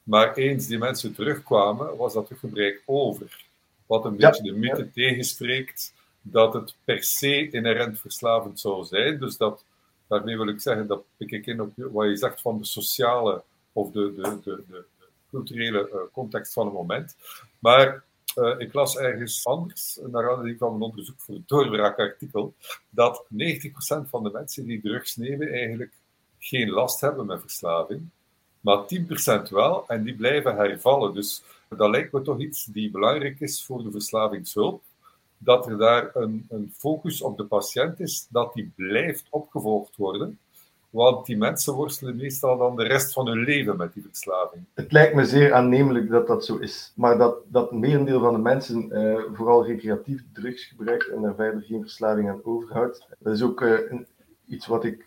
Maar 0.04 0.36
eens 0.36 0.68
die 0.68 0.78
mensen 0.78 1.14
terugkwamen, 1.14 1.98
was 1.98 2.14
dat 2.14 2.32
gebruik 2.36 2.84
over. 2.86 3.46
Wat 3.86 4.06
een 4.06 4.16
beetje 4.16 4.44
de 4.44 4.54
mythe 4.54 4.84
ja. 4.84 4.90
tegenspreekt 4.94 5.94
dat 6.28 6.54
het 6.54 6.76
per 6.84 7.04
se 7.04 7.50
inherent 7.50 8.00
verslavend 8.00 8.60
zou 8.60 8.86
zijn. 8.86 9.20
Dus 9.20 9.38
dat, 9.38 9.66
daarmee 10.08 10.38
wil 10.38 10.48
ik 10.48 10.62
zeggen, 10.62 10.88
dat 10.88 11.04
pik 11.18 11.32
ik 11.32 11.46
in 11.46 11.62
op 11.62 11.72
wat 11.76 12.08
je 12.08 12.16
zegt 12.16 12.42
van 12.42 12.58
de 12.58 12.66
sociale 12.66 13.44
of 13.74 13.92
de, 13.92 14.14
de, 14.16 14.64
de, 14.68 14.84
culturele 15.30 15.90
uh, 15.90 16.00
context 16.12 16.54
van 16.54 16.66
het 16.66 16.76
moment. 16.76 17.16
Maar 17.60 18.04
uh, 18.36 18.56
ik 18.58 18.74
las 18.74 18.98
ergens 18.98 19.46
anders, 19.46 20.00
naar 20.08 20.30
aanleiding 20.30 20.58
van 20.58 20.74
een 20.74 20.82
onderzoek 20.82 21.20
voor 21.20 21.36
het 21.36 21.48
doorbraakartikel, 21.48 22.54
dat 22.90 23.26
90% 23.26 23.28
van 24.10 24.24
de 24.24 24.32
mensen 24.32 24.66
die 24.66 24.82
drugs 24.82 25.16
nemen 25.16 25.52
eigenlijk 25.52 25.94
geen 26.40 26.70
last 26.70 27.02
hebben 27.02 27.26
met 27.26 27.42
verslaving, 27.42 28.10
maar 28.60 28.84
10% 29.48 29.50
wel 29.50 29.88
en 29.88 30.04
die 30.04 30.16
blijven 30.16 30.56
hervallen. 30.56 31.14
Dus 31.14 31.44
dat 31.70 31.90
lijkt 31.90 32.12
me 32.12 32.22
toch 32.22 32.40
iets 32.40 32.66
die 32.66 32.92
belangrijk 32.92 33.40
is 33.40 33.66
voor 33.66 33.84
de 33.84 33.92
verslavingshulp 33.92 34.84
dat 35.46 35.68
er 35.68 35.78
daar 35.78 36.10
een, 36.14 36.46
een 36.50 36.74
focus 36.78 37.22
op 37.22 37.38
de 37.38 37.46
patiënt 37.46 38.00
is, 38.00 38.28
dat 38.30 38.54
die 38.54 38.72
blijft 38.76 39.28
opgevolgd 39.30 39.96
worden. 39.96 40.40
Want 40.90 41.26
die 41.26 41.38
mensen 41.38 41.74
worstelen 41.74 42.16
meestal 42.16 42.58
dan 42.58 42.76
de 42.76 42.84
rest 42.84 43.14
van 43.14 43.28
hun 43.28 43.44
leven 43.44 43.78
met 43.78 43.94
die 43.94 44.04
verslaving. 44.04 44.64
Het 44.74 44.92
lijkt 44.92 45.16
me 45.16 45.26
zeer 45.26 45.54
aannemelijk 45.54 46.10
dat 46.10 46.28
dat 46.28 46.46
zo 46.46 46.58
is. 46.58 46.92
Maar 46.96 47.18
dat, 47.18 47.36
dat 47.48 47.72
merendeel 47.72 48.20
van 48.20 48.34
de 48.34 48.40
mensen 48.40 48.90
uh, 48.92 49.20
vooral 49.34 49.66
recreatief 49.66 50.24
drugs 50.34 50.64
gebruikt 50.64 51.08
en 51.08 51.22
daar 51.22 51.36
verder 51.36 51.62
geen 51.62 51.82
verslaving 51.82 52.30
aan 52.30 52.42
overhoudt. 52.44 53.08
Dat 53.20 53.34
is 53.34 53.44
ook 53.44 53.62
een, 53.62 54.08
iets 54.48 54.68
wat 54.68 54.84
ik 54.84 55.06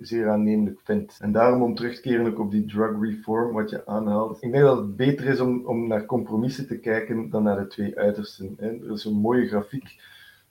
zeer, 0.00 0.28
aannemelijk 0.28 0.80
vind. 0.84 1.18
En 1.20 1.32
daarom 1.32 1.62
om 1.62 1.74
terug 1.74 1.94
te 1.94 2.00
keren 2.00 2.38
op 2.38 2.50
die 2.50 2.64
drug 2.64 3.00
reform, 3.00 3.52
wat 3.52 3.70
je 3.70 3.86
aanhaalt. 3.86 4.42
Ik 4.42 4.52
denk 4.52 4.64
dat 4.64 4.76
het 4.76 4.96
beter 4.96 5.26
is 5.26 5.40
om, 5.40 5.66
om 5.66 5.86
naar 5.86 6.06
compromissen 6.06 6.66
te 6.66 6.78
kijken 6.78 7.30
dan 7.30 7.42
naar 7.42 7.58
de 7.58 7.66
twee 7.66 7.98
uitersten. 7.98 8.54
Hè. 8.58 8.68
Er 8.68 8.92
is 8.92 9.04
een 9.04 9.12
mooie 9.12 9.48
grafiek, 9.48 9.84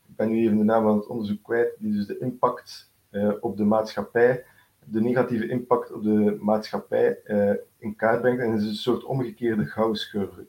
ik 0.07 0.15
ben 0.15 0.29
nu 0.29 0.37
even 0.37 0.57
de 0.57 0.63
naam 0.63 0.83
van 0.83 0.97
het 0.97 1.07
onderzoek 1.07 1.43
kwijt, 1.43 1.75
die 1.79 1.93
dus 1.93 2.05
de 2.05 2.17
impact 2.17 2.91
uh, 3.11 3.31
op 3.39 3.57
de 3.57 3.63
maatschappij, 3.63 4.43
de 4.85 5.01
negatieve 5.01 5.47
impact 5.47 5.91
op 5.91 6.03
de 6.03 6.37
maatschappij 6.39 7.19
uh, 7.27 7.53
in 7.77 7.95
kaart 7.95 8.21
brengt. 8.21 8.41
En 8.41 8.51
het 8.51 8.61
is 8.61 8.67
een 8.67 8.75
soort 8.75 9.03
omgekeerde 9.03 9.65
Gauss-curve. 9.65 10.45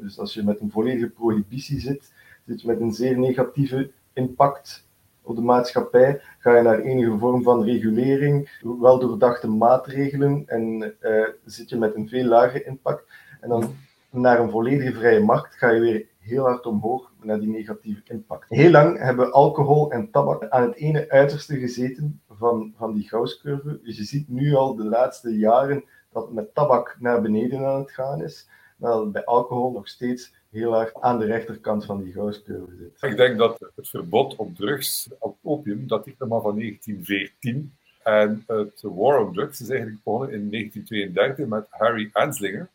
Dus 0.00 0.18
als 0.18 0.34
je 0.34 0.42
met 0.42 0.60
een 0.60 0.70
volledige 0.70 1.08
prohibitie 1.08 1.80
zit, 1.80 2.12
zit 2.46 2.60
je 2.60 2.66
met 2.66 2.80
een 2.80 2.92
zeer 2.92 3.18
negatieve 3.18 3.90
impact 4.12 4.86
op 5.22 5.36
de 5.36 5.42
maatschappij, 5.42 6.20
ga 6.38 6.56
je 6.56 6.62
naar 6.62 6.78
enige 6.78 7.18
vorm 7.18 7.42
van 7.42 7.64
regulering, 7.64 8.60
wel 8.80 8.98
doordachte 8.98 9.48
maatregelen 9.48 10.42
en 10.46 10.94
uh, 11.00 11.28
zit 11.44 11.68
je 11.68 11.76
met 11.76 11.94
een 11.94 12.08
veel 12.08 12.24
lagere 12.24 12.64
impact. 12.64 13.04
En 13.40 13.48
dan 13.48 13.74
naar 14.10 14.40
een 14.40 14.50
volledige 14.50 14.92
vrije 14.92 15.20
markt 15.20 15.54
ga 15.54 15.70
je 15.70 15.80
weer 15.80 16.06
heel 16.18 16.44
hard 16.44 16.66
omhoog 16.66 17.12
naar 17.22 17.38
die 17.40 17.48
negatieve 17.48 18.00
impact. 18.04 18.48
Heel 18.48 18.70
lang 18.70 18.98
hebben 18.98 19.32
alcohol 19.32 19.92
en 19.92 20.10
tabak 20.10 20.48
aan 20.48 20.62
het 20.62 20.74
ene 20.74 21.10
uiterste 21.10 21.58
gezeten 21.58 22.20
van, 22.30 22.72
van 22.76 22.94
die 22.94 23.08
Gausscurve. 23.08 23.80
Dus 23.82 23.96
je 23.96 24.04
ziet 24.04 24.28
nu 24.28 24.54
al 24.54 24.74
de 24.74 24.84
laatste 24.84 25.38
jaren 25.38 25.84
dat 26.12 26.32
met 26.32 26.54
tabak 26.54 26.96
naar 26.98 27.22
beneden 27.22 27.66
aan 27.66 27.80
het 27.80 27.90
gaan 27.90 28.22
is, 28.22 28.48
maar 28.76 29.10
bij 29.10 29.24
alcohol 29.24 29.72
nog 29.72 29.88
steeds 29.88 30.34
heel 30.52 30.80
erg 30.80 31.00
aan 31.00 31.18
de 31.18 31.24
rechterkant 31.24 31.84
van 31.84 32.02
die 32.02 32.12
Gauss-curve 32.12 32.76
zit. 32.78 33.10
Ik 33.10 33.16
denk 33.16 33.38
dat 33.38 33.70
het 33.74 33.88
verbod 33.88 34.36
op 34.36 34.56
drugs, 34.56 35.08
op 35.18 35.36
opium, 35.42 35.88
dat 35.88 36.06
is 36.06 36.12
maar 36.18 36.40
van 36.40 36.58
1914. 36.58 37.74
En 38.02 38.44
het 38.46 38.80
war 38.82 39.26
on 39.26 39.32
drugs 39.32 39.60
is 39.60 39.68
eigenlijk 39.68 40.02
begonnen 40.02 40.32
in 40.32 40.50
1932 40.50 41.46
met 41.46 41.66
Harry 41.70 42.10
Anslinger, 42.12 42.68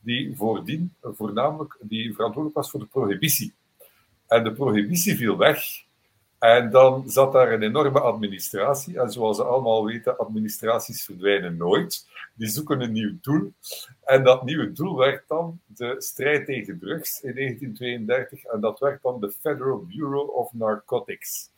die 0.00 0.36
voordien 0.36 0.94
voornamelijk 1.02 1.76
die 1.80 2.14
verantwoordelijk 2.14 2.56
was 2.56 2.70
voor 2.70 2.80
de 2.80 2.86
prohibitie. 2.86 3.52
En 4.26 4.44
de 4.44 4.52
prohibitie 4.52 5.16
viel 5.16 5.36
weg 5.36 5.62
En 6.40 6.70
dan 6.70 7.10
zat 7.10 7.32
daar 7.32 7.52
een 7.52 7.62
enorme 7.62 8.00
administratie. 8.00 9.00
En 9.00 9.10
zoals 9.10 9.36
we 9.36 9.44
allemaal 9.44 9.84
weten, 9.84 10.18
administraties 10.18 11.04
verdwijnen 11.04 11.56
nooit. 11.56 12.06
Die 12.34 12.48
zoeken 12.48 12.80
een 12.80 12.92
nieuw 12.92 13.12
doel. 13.20 13.52
En 14.04 14.24
dat 14.24 14.44
nieuwe 14.44 14.72
doel 14.72 14.96
werd 14.96 15.28
dan 15.28 15.60
de 15.66 15.94
strijd 15.98 16.46
tegen 16.46 16.78
drugs 16.78 17.20
in 17.20 17.34
1932. 17.34 18.44
En 18.44 18.60
dat 18.60 18.78
werd 18.78 19.02
dan 19.02 19.20
de 19.20 19.30
Federal 19.30 19.86
Bureau 19.86 20.30
of 20.32 20.52
Narcotics. 20.52 21.50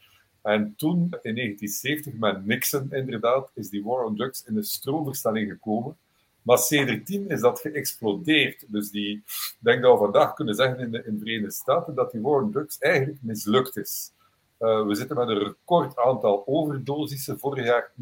En 0.43 0.75
toen, 0.77 0.99
in 0.99 1.35
1970, 1.35 2.13
met 2.15 2.47
Nixon 2.47 2.93
inderdaad, 2.93 3.51
is 3.55 3.69
die 3.69 3.85
war 3.85 4.05
on 4.05 4.17
drugs 4.17 4.45
in 4.45 4.55
de 4.55 4.63
stroomverstelling 4.63 5.51
gekomen. 5.51 5.97
Maar 6.43 6.59
sindsdien 6.59 7.29
is 7.29 7.41
dat 7.41 7.61
geëxplodeerd. 7.61 8.65
Dus 8.69 8.91
die, 8.91 9.17
ik 9.27 9.57
denk 9.59 9.83
dat 9.83 9.93
we 9.93 9.99
vandaag 9.99 10.35
kunnen 10.35 10.55
zeggen 10.55 10.79
in 10.79 10.91
de, 10.91 11.03
in 11.05 11.15
de 11.15 11.19
Verenigde 11.19 11.53
Staten 11.53 11.95
dat 11.95 12.11
die 12.11 12.21
war 12.21 12.43
on 12.43 12.53
drugs 12.53 12.79
eigenlijk 12.79 13.19
mislukt 13.23 13.77
is. 13.77 14.13
Uh, 14.63 14.87
we 14.87 14.95
zitten 14.95 15.17
met 15.17 15.29
een 15.29 15.39
record 15.39 15.97
aantal 15.97 16.43
overdosissen. 16.47 17.39
Vorig 17.39 17.65
jaar 17.65 17.93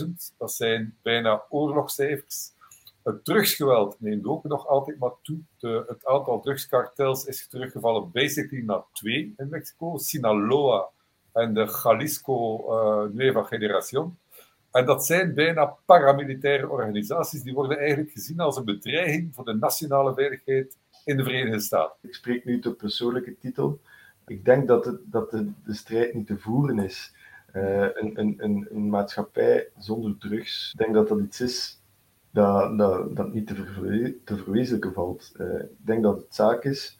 90.000. 0.00 0.36
Dat 0.38 0.52
zijn 0.52 0.96
bijna 1.02 1.42
oorlogscijfers. 1.48 2.50
Het 3.02 3.24
drugsgeweld 3.24 3.96
neemt 4.00 4.26
ook 4.26 4.44
nog 4.44 4.66
altijd 4.66 4.98
maar 4.98 5.12
toe. 5.22 5.38
De, 5.58 5.84
het 5.88 6.06
aantal 6.06 6.40
drugskartels 6.40 7.24
is 7.24 7.48
teruggevallen 7.48 8.10
basically 8.12 8.64
naar 8.64 8.82
twee 8.92 9.34
in 9.36 9.48
Mexico. 9.48 9.96
Sinaloa 9.96 10.88
en 11.32 11.54
de 11.54 11.80
Jalisco 11.82 12.64
uh, 12.68 13.12
Nueva 13.12 13.42
Generación. 13.42 14.18
En 14.70 14.86
dat 14.86 15.06
zijn 15.06 15.34
bijna 15.34 15.76
paramilitaire 15.84 16.68
organisaties. 16.68 17.42
Die 17.42 17.54
worden 17.54 17.78
eigenlijk 17.78 18.10
gezien 18.10 18.40
als 18.40 18.56
een 18.56 18.64
bedreiging 18.64 19.34
voor 19.34 19.44
de 19.44 19.54
nationale 19.54 20.14
veiligheid 20.14 20.76
in 21.04 21.16
de 21.16 21.24
Verenigde 21.24 21.60
Staten. 21.60 21.96
Ik 22.00 22.14
spreek 22.14 22.44
nu 22.44 22.60
tot 22.60 22.76
persoonlijke 22.76 23.38
titel. 23.38 23.80
Ik 24.26 24.44
denk 24.44 24.68
dat, 24.68 24.84
het, 24.84 25.00
dat 25.04 25.30
de, 25.30 25.50
de 25.64 25.74
strijd 25.74 26.14
niet 26.14 26.26
te 26.26 26.38
voeren 26.38 26.78
is. 26.78 27.14
Uh, 27.54 27.80
een, 27.80 28.20
een, 28.20 28.34
een, 28.38 28.66
een, 28.70 28.88
maatschappij 28.88 29.68
zonder 29.78 30.18
drugs, 30.18 30.70
ik 30.72 30.78
denk 30.78 30.94
dat 30.94 31.08
dat 31.08 31.20
iets 31.20 31.40
is 31.40 31.80
dat, 32.30 32.78
dat, 32.78 33.16
dat 33.16 33.32
niet 33.32 33.46
te, 33.46 34.16
te 34.24 34.36
verwezenlijken 34.36 34.92
valt. 34.92 35.32
Uh, 35.40 35.54
ik 35.60 35.86
denk 35.86 36.02
dat 36.02 36.16
het 36.16 36.34
zaak 36.34 36.64
is 36.64 36.98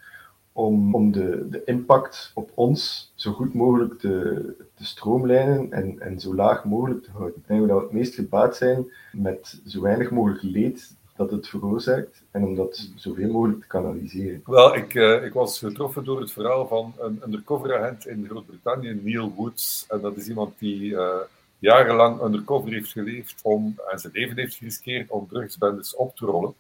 om, 0.52 0.94
om 0.94 1.12
de, 1.12 1.48
de 1.48 1.64
impact 1.64 2.30
op 2.34 2.52
ons 2.54 3.12
zo 3.14 3.32
goed 3.32 3.54
mogelijk 3.54 3.98
te, 3.98 4.54
te 4.74 4.84
stroomlijnen 4.84 5.72
en, 5.72 6.00
en 6.00 6.20
zo 6.20 6.34
laag 6.34 6.64
mogelijk 6.64 7.02
te 7.02 7.10
houden. 7.10 7.36
Ik 7.36 7.46
denk 7.46 7.68
dat 7.68 7.78
we 7.78 7.82
het 7.82 7.92
meest 7.92 8.14
gebaat 8.14 8.56
zijn 8.56 8.92
met 9.12 9.60
zo 9.66 9.80
weinig 9.80 10.10
mogelijk 10.10 10.42
leed 10.42 10.96
dat 11.16 11.30
het 11.30 11.48
veroorzaakt 11.48 12.22
en 12.30 12.44
om 12.44 12.54
dat 12.54 12.90
zoveel 12.94 13.30
mogelijk 13.30 13.60
te 13.60 13.66
kanaliseren. 13.66 14.42
Wel, 14.44 14.76
ik, 14.76 14.94
uh, 14.94 15.24
ik 15.24 15.32
was 15.32 15.58
getroffen 15.58 16.04
door 16.04 16.20
het 16.20 16.32
verhaal 16.32 16.66
van 16.66 16.94
een 16.98 17.22
undercover-agent 17.24 18.06
in 18.06 18.26
Groot-Brittannië, 18.28 19.00
Neil 19.02 19.32
Woods. 19.32 19.84
En 19.88 20.00
dat 20.00 20.16
is 20.16 20.28
iemand 20.28 20.58
die 20.58 20.80
uh, 20.80 21.14
jarenlang 21.58 22.22
undercover 22.22 22.72
heeft 22.72 22.92
geleefd 22.92 23.40
om, 23.42 23.74
en 23.90 23.98
zijn 23.98 24.12
leven 24.12 24.36
heeft 24.36 24.54
geriskeerd 24.54 25.10
om 25.10 25.28
drugsbendes 25.28 25.94
op 25.94 26.16
te 26.16 26.26
rollen. 26.26 26.54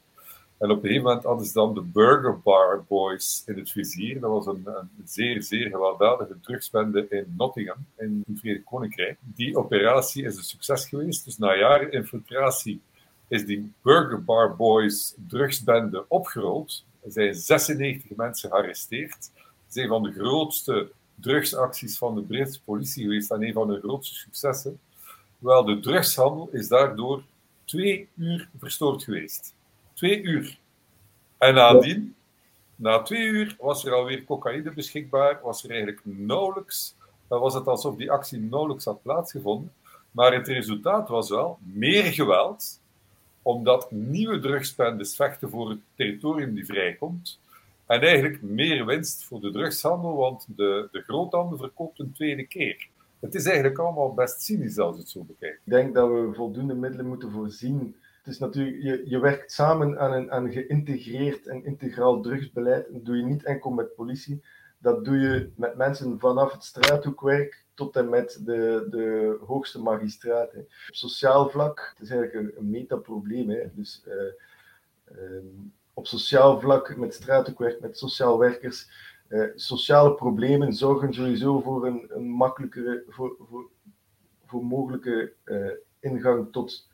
En 0.58 0.70
op 0.70 0.76
een 0.76 0.82
gegeven 0.82 1.02
moment 1.02 1.24
hadden 1.24 1.46
ze 1.46 1.52
dan 1.52 1.74
de 1.74 1.82
Burger 1.82 2.40
Bar 2.40 2.84
Boys 2.88 3.42
in 3.46 3.58
het 3.58 3.70
vizier. 3.70 4.20
Dat 4.20 4.30
was 4.30 4.46
een, 4.46 4.62
een 4.66 4.88
zeer, 5.04 5.42
zeer 5.42 5.70
gewelddadige 5.70 6.40
drugsbende 6.40 7.06
in 7.08 7.34
Nottingham, 7.36 7.86
in 7.98 8.22
het 8.26 8.40
Verenigd 8.40 8.64
Koninkrijk. 8.64 9.18
Die 9.20 9.56
operatie 9.56 10.24
is 10.24 10.36
een 10.36 10.42
succes 10.42 10.88
geweest. 10.88 11.24
Dus 11.24 11.38
na 11.38 11.56
jaren 11.56 11.92
infiltratie 11.92 12.80
is 13.28 13.44
die 13.44 13.72
Burger 13.82 14.24
Bar 14.24 14.56
Boys 14.56 15.14
drugsbende 15.28 16.04
opgerold. 16.08 16.84
Er 17.04 17.12
zijn 17.12 17.34
96 17.34 18.16
mensen 18.16 18.50
gearresteerd. 18.50 19.24
Ze 19.24 19.32
zijn 19.68 19.88
van 19.88 20.02
de 20.02 20.12
grootste 20.12 20.90
drugsacties 21.14 21.98
van 21.98 22.14
de 22.14 22.22
Britse 22.22 22.62
politie 22.62 23.02
geweest 23.02 23.30
en 23.30 23.42
een 23.42 23.52
van 23.52 23.68
de 23.68 23.80
grootste 23.80 24.14
successen. 24.14 24.80
Wel, 25.38 25.64
de 25.64 25.80
drugshandel 25.80 26.48
is 26.52 26.68
daardoor 26.68 27.22
twee 27.64 28.08
uur 28.16 28.48
verstoord 28.58 29.02
geweest. 29.02 29.54
Twee 29.92 30.22
uur. 30.22 30.58
En 31.38 31.54
nadien, 31.54 32.14
na 32.76 33.02
twee 33.02 33.22
uur, 33.22 33.56
was 33.60 33.84
er 33.84 33.92
alweer 33.92 34.24
cocaïne 34.24 34.72
beschikbaar, 34.72 35.40
was 35.42 35.64
er 35.64 35.70
eigenlijk 35.70 36.00
nauwelijks, 36.04 36.94
was 37.28 37.54
het 37.54 37.66
alsof 37.66 37.96
die 37.96 38.10
actie 38.10 38.40
nauwelijks 38.40 38.84
had 38.84 39.02
plaatsgevonden. 39.02 39.72
Maar 40.10 40.32
het 40.32 40.48
resultaat 40.48 41.08
was 41.08 41.28
wel 41.30 41.58
meer 41.62 42.04
geweld, 42.04 42.80
omdat 43.46 43.90
nieuwe 43.90 44.38
drugsbendes 44.38 45.16
vechten 45.16 45.50
voor 45.50 45.70
het 45.70 45.78
territorium 45.94 46.54
die 46.54 46.66
vrijkomt. 46.66 47.40
En 47.86 48.00
eigenlijk 48.00 48.42
meer 48.42 48.86
winst 48.86 49.24
voor 49.24 49.40
de 49.40 49.50
drugshandel, 49.50 50.16
want 50.16 50.46
de, 50.56 50.88
de 50.92 51.00
groothandel 51.00 51.58
verkoopt 51.58 51.98
een 51.98 52.12
tweede 52.12 52.46
keer. 52.46 52.88
Het 53.20 53.34
is 53.34 53.44
eigenlijk 53.44 53.78
allemaal 53.78 54.14
best 54.14 54.42
cynisch 54.42 54.78
als 54.78 54.98
het 54.98 55.08
zo 55.08 55.24
bekijkt. 55.24 55.60
Ik 55.64 55.72
denk 55.72 55.94
dat 55.94 56.08
we 56.08 56.30
voldoende 56.34 56.74
middelen 56.74 57.06
moeten 57.06 57.30
voorzien 57.30 57.96
het 58.26 58.34
is 58.34 58.40
natuurlijk, 58.40 58.82
je, 58.82 59.02
je 59.04 59.18
werkt 59.18 59.52
samen 59.52 59.98
aan 59.98 60.12
een, 60.12 60.32
aan 60.32 60.52
geïntegreerd 60.52 61.46
en 61.46 61.64
integraal 61.64 62.20
drugsbeleid. 62.20 62.86
Dat 62.92 63.04
doe 63.04 63.16
je 63.16 63.24
niet 63.24 63.44
enkel 63.44 63.70
met 63.70 63.94
politie, 63.94 64.42
dat 64.78 65.04
doe 65.04 65.18
je 65.18 65.52
met 65.56 65.76
mensen 65.76 66.18
vanaf 66.18 66.52
het 66.52 66.64
straathoekwerk 66.64 67.64
tot 67.74 67.96
en 67.96 68.08
met 68.08 68.40
de, 68.44 68.86
de 68.90 69.38
hoogste 69.46 69.82
magistraat. 69.82 70.54
Op 70.54 70.94
sociaal 70.94 71.48
vlak, 71.48 71.92
het 71.94 72.02
is 72.02 72.10
eigenlijk 72.10 72.48
een, 72.48 72.58
een 72.58 72.70
metaprobleem. 72.70 73.50
Hè. 73.50 73.64
Dus 73.74 74.04
uh, 74.06 74.14
uh, 75.12 75.44
op 75.94 76.06
sociaal 76.06 76.60
vlak, 76.60 76.96
met 76.96 77.14
straathoekwerk, 77.14 77.80
met 77.80 77.98
sociaal 77.98 78.38
werkers, 78.38 78.90
uh, 79.28 79.46
sociale 79.54 80.14
problemen 80.14 80.72
zorgen 80.72 81.14
sowieso 81.14 81.60
voor 81.60 81.86
een, 81.86 82.06
een 82.08 82.28
makkelijkere, 82.28 83.04
voor, 83.08 83.36
voor, 83.38 83.70
voor 84.46 84.64
mogelijke 84.64 85.32
ingang 86.00 86.52
tot 86.52 86.88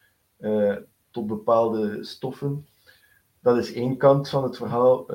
tot 1.12 1.26
bepaalde 1.26 2.04
stoffen. 2.04 2.66
Dat 3.40 3.56
is 3.56 3.72
één 3.72 3.96
kant 3.96 4.28
van 4.28 4.42
het 4.42 4.56
verhaal. 4.56 5.06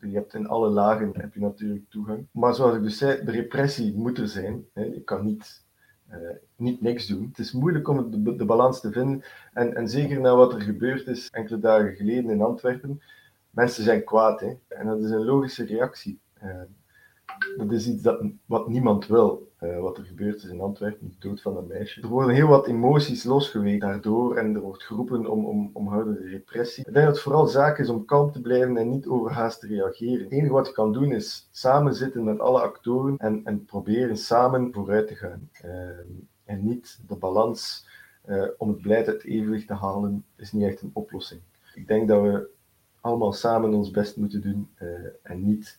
Je 0.00 0.14
hebt 0.14 0.34
in 0.34 0.46
alle 0.46 0.68
lagen 0.68 1.10
heb 1.16 1.34
je 1.34 1.40
natuurlijk 1.40 1.90
toegang. 1.90 2.26
Maar 2.30 2.54
zoals 2.54 2.76
ik 2.76 2.82
dus 2.82 2.98
zei, 2.98 3.24
de 3.24 3.30
repressie 3.30 3.96
moet 3.96 4.18
er 4.18 4.28
zijn. 4.28 4.64
Je 4.74 5.02
kan 5.04 5.24
niet, 5.24 5.64
uh, 6.10 6.16
niet 6.56 6.80
niks 6.80 7.06
doen. 7.06 7.26
Het 7.28 7.38
is 7.38 7.52
moeilijk 7.52 7.88
om 7.88 8.24
de, 8.24 8.44
balans 8.44 8.80
te 8.80 8.92
vinden. 8.92 9.22
En, 9.52 9.74
en 9.74 9.88
zeker 9.88 10.20
na 10.20 10.34
wat 10.36 10.52
er 10.52 10.60
gebeurd 10.60 11.06
is 11.06 11.28
enkele 11.30 11.58
dagen 11.58 11.94
geleden 11.94 12.30
in 12.30 12.42
Antwerpen. 12.42 13.02
Mensen 13.50 13.84
zijn 13.84 14.04
kwaad. 14.04 14.40
Hè. 14.40 14.52
En 14.68 14.86
dat 14.86 15.04
is 15.04 15.10
een 15.10 15.24
logische 15.24 15.64
reactie. 15.64 16.20
Uh, 16.42 16.60
dat 17.56 17.72
is 17.72 17.88
iets 17.88 18.02
dat, 18.02 18.24
wat 18.46 18.68
niemand 18.68 19.06
wil. 19.06 19.46
Uh, 19.62 19.80
wat 19.80 19.98
er 19.98 20.04
gebeurd 20.04 20.42
is 20.42 20.50
in 20.50 20.60
Antwerpen, 20.60 21.08
de 21.08 21.28
dood 21.28 21.42
van 21.42 21.56
een 21.56 21.66
meisje. 21.66 22.00
Er 22.00 22.08
worden 22.08 22.34
heel 22.34 22.48
wat 22.48 22.66
emoties 22.66 23.24
losgeweekt 23.24 23.80
daardoor 23.80 24.36
en 24.36 24.54
er 24.54 24.60
wordt 24.60 24.82
geroepen 24.82 25.26
om, 25.26 25.44
om, 25.44 25.70
om 25.72 26.12
repressie. 26.12 26.86
Ik 26.86 26.92
denk 26.92 27.06
dat 27.06 27.14
het 27.14 27.24
vooral 27.24 27.46
zaak 27.46 27.78
is 27.78 27.88
om 27.88 28.04
kalm 28.04 28.32
te 28.32 28.40
blijven 28.40 28.76
en 28.76 28.90
niet 28.90 29.06
overhaast 29.06 29.60
te 29.60 29.66
reageren. 29.66 30.24
Het 30.24 30.32
enige 30.32 30.52
wat 30.52 30.66
je 30.66 30.72
kan 30.72 30.92
doen 30.92 31.12
is 31.12 31.48
samen 31.50 31.94
zitten 31.94 32.24
met 32.24 32.38
alle 32.38 32.60
actoren 32.60 33.16
en, 33.16 33.40
en 33.44 33.64
proberen 33.64 34.16
samen 34.16 34.72
vooruit 34.72 35.06
te 35.06 35.14
gaan. 35.14 35.50
Uh, 35.64 35.70
en 36.44 36.64
niet 36.64 37.00
de 37.06 37.16
balans 37.16 37.86
uh, 38.28 38.44
om 38.58 38.68
het 38.68 38.82
beleid 38.82 39.08
uit 39.08 39.24
evenwicht 39.24 39.66
te 39.66 39.74
halen, 39.74 40.24
is 40.36 40.52
niet 40.52 40.64
echt 40.64 40.82
een 40.82 40.90
oplossing. 40.92 41.40
Ik 41.74 41.88
denk 41.88 42.08
dat 42.08 42.22
we 42.22 42.48
allemaal 43.00 43.32
samen 43.32 43.74
ons 43.74 43.90
best 43.90 44.16
moeten 44.16 44.40
doen 44.40 44.68
en 45.22 45.44
niet 45.44 45.78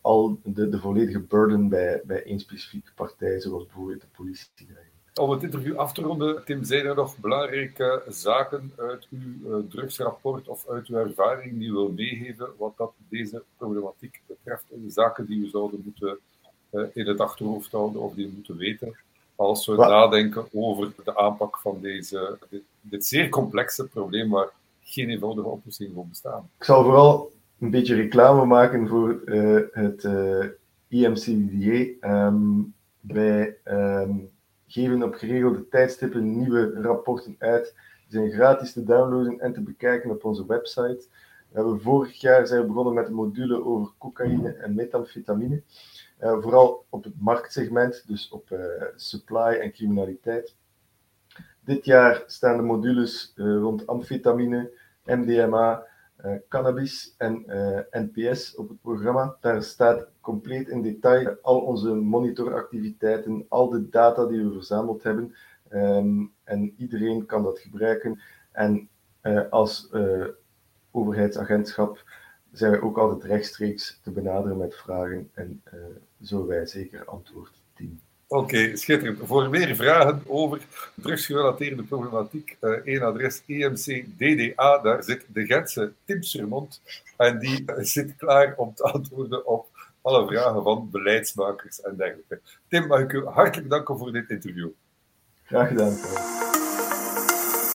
al 0.00 0.38
de, 0.44 0.68
de 0.68 0.78
volledige 0.78 1.20
burden 1.20 1.68
bij, 1.68 2.00
bij 2.04 2.22
één 2.24 2.40
specifieke 2.40 2.90
partij, 2.94 3.40
zoals 3.40 3.64
bijvoorbeeld 3.64 4.00
de 4.00 4.06
politie. 4.16 4.68
Om 5.14 5.30
het 5.30 5.42
interview 5.42 5.76
af 5.76 5.92
te 5.92 6.02
ronden, 6.02 6.44
Tim, 6.44 6.64
zijn 6.64 6.86
er 6.86 6.94
nog 6.94 7.18
belangrijke 7.18 8.02
zaken 8.08 8.72
uit 8.76 9.06
uw 9.10 9.58
uh, 9.58 9.68
drugsrapport 9.68 10.48
of 10.48 10.68
uit 10.68 10.86
uw 10.86 10.96
ervaring 10.96 11.58
die 11.58 11.68
u 11.68 11.72
wil 11.72 11.92
meegeven 11.92 12.48
wat 12.58 12.76
dat 12.76 12.92
deze 13.08 13.42
problematiek 13.56 14.22
betreft? 14.26 14.64
De 14.68 14.90
zaken 14.90 15.26
die 15.26 15.40
we 15.40 15.48
zouden 15.48 15.82
moeten 15.84 16.18
uh, 16.70 16.84
in 16.92 17.06
het 17.06 17.20
achterhoofd 17.20 17.72
houden 17.72 18.00
of 18.00 18.14
die 18.14 18.26
we 18.26 18.32
moeten 18.34 18.56
weten 18.56 18.96
als 19.36 19.66
we 19.66 19.74
wat? 19.74 19.88
nadenken 19.88 20.48
over 20.52 20.92
de 21.04 21.16
aanpak 21.16 21.58
van 21.58 21.80
deze, 21.80 22.38
dit, 22.48 22.62
dit 22.80 23.06
zeer 23.06 23.28
complexe 23.28 23.88
probleem 23.88 24.30
waar 24.30 24.50
geen 24.82 25.10
eenvoudige 25.10 25.48
oplossing 25.48 25.90
voor 25.94 26.06
bestaan. 26.06 26.50
Ik 26.58 26.64
zal 26.64 26.82
vooral 26.82 27.30
een 27.60 27.70
beetje 27.70 27.94
reclame 27.94 28.44
maken 28.44 28.88
voor 28.88 29.20
uh, 29.24 29.60
het 29.72 30.04
uh, 30.04 30.44
eh, 30.44 30.50
IMCDA. 30.88 31.72
Um, 31.74 31.94
ehm, 32.00 32.44
wij 33.00 33.56
um, 33.64 34.30
geven 34.66 35.02
op 35.02 35.14
geregelde 35.14 35.68
tijdstippen 35.68 36.36
nieuwe 36.36 36.80
rapporten 36.80 37.36
uit. 37.38 37.74
Die 38.08 38.18
zijn 38.18 38.30
gratis 38.30 38.72
te 38.72 38.84
downloaden 38.84 39.40
en 39.40 39.52
te 39.52 39.60
bekijken 39.60 40.10
op 40.10 40.24
onze 40.24 40.46
website. 40.46 41.06
We 41.48 41.56
hebben 41.56 41.80
vorig 41.80 42.20
jaar 42.20 42.46
zijn 42.46 42.60
we 42.60 42.66
begonnen 42.66 42.94
met 42.94 43.06
een 43.06 43.14
module 43.14 43.64
over 43.64 43.92
cocaïne 43.98 44.52
en 44.52 44.74
metamfetamine. 44.74 45.62
Uh, 46.22 46.40
vooral 46.40 46.84
op 46.88 47.04
het 47.04 47.20
marktsegment, 47.20 48.04
dus 48.06 48.28
op 48.28 48.58
supply 48.96 49.58
en 49.60 49.72
criminaliteit. 49.72 50.54
Dit 51.64 51.84
jaar 51.84 52.22
staan 52.26 52.56
de 52.56 52.62
modules 52.62 53.32
rond 53.36 53.86
amfetamine, 53.86 54.70
MDMA, 55.04 55.86
cannabis 56.48 57.14
en 57.18 57.44
NPS 57.90 58.54
op 58.54 58.68
het 58.68 58.80
programma. 58.80 59.36
Daar 59.40 59.62
staat 59.62 60.08
compleet 60.20 60.68
in 60.68 60.82
detail 60.82 61.36
al 61.42 61.60
onze 61.60 61.94
monitoractiviteiten, 61.94 63.46
al 63.48 63.68
de 63.68 63.88
data 63.88 64.26
die 64.26 64.44
we 64.44 64.52
verzameld 64.52 65.02
hebben. 65.02 65.34
Ehm, 65.68 66.24
en 66.44 66.74
iedereen 66.76 67.26
kan 67.26 67.42
dat 67.42 67.58
gebruiken. 67.58 68.20
En 68.52 68.88
als 69.50 69.90
overheidsagentschap 70.90 72.04
zijn 72.52 72.72
we 72.72 72.82
ook 72.82 72.98
altijd 72.98 73.24
rechtstreeks 73.24 74.00
te 74.02 74.10
benaderen 74.10 74.56
met 74.56 74.74
vragen 74.74 75.30
en 75.34 75.62
uh, 75.74 75.80
zullen 76.20 76.46
wij 76.46 76.66
zeker 76.66 77.04
antwoord 77.04 77.62
dienen. 77.74 78.09
Oké, 78.32 78.76
schitterend. 78.76 79.18
Voor 79.22 79.48
meer 79.48 79.76
vragen 79.76 80.22
over 80.26 80.60
drugsgerelateerde 80.94 81.82
problematiek, 81.82 82.56
uh, 82.60 82.70
één 82.70 83.02
adres 83.02 83.42
EMC 83.46 84.04
DDA, 84.16 84.78
daar 84.78 85.02
zit 85.02 85.24
de 85.28 85.46
Gentse 85.46 85.92
Tim 86.04 86.22
Surmont 86.22 86.80
en 87.16 87.38
die 87.38 87.64
zit 87.76 88.16
klaar 88.16 88.54
om 88.56 88.74
te 88.74 88.82
antwoorden 88.82 89.46
op 89.46 89.68
alle 90.02 90.26
vragen 90.26 90.62
van 90.62 90.90
beleidsmakers 90.90 91.80
en 91.80 91.96
dergelijke. 91.96 92.40
Tim, 92.68 92.86
mag 92.86 93.00
ik 93.00 93.12
u 93.12 93.24
hartelijk 93.26 93.70
danken 93.70 93.98
voor 93.98 94.12
dit 94.12 94.30
interview. 94.30 94.68
Graag 95.44 95.68
gedaan. 95.68 96.59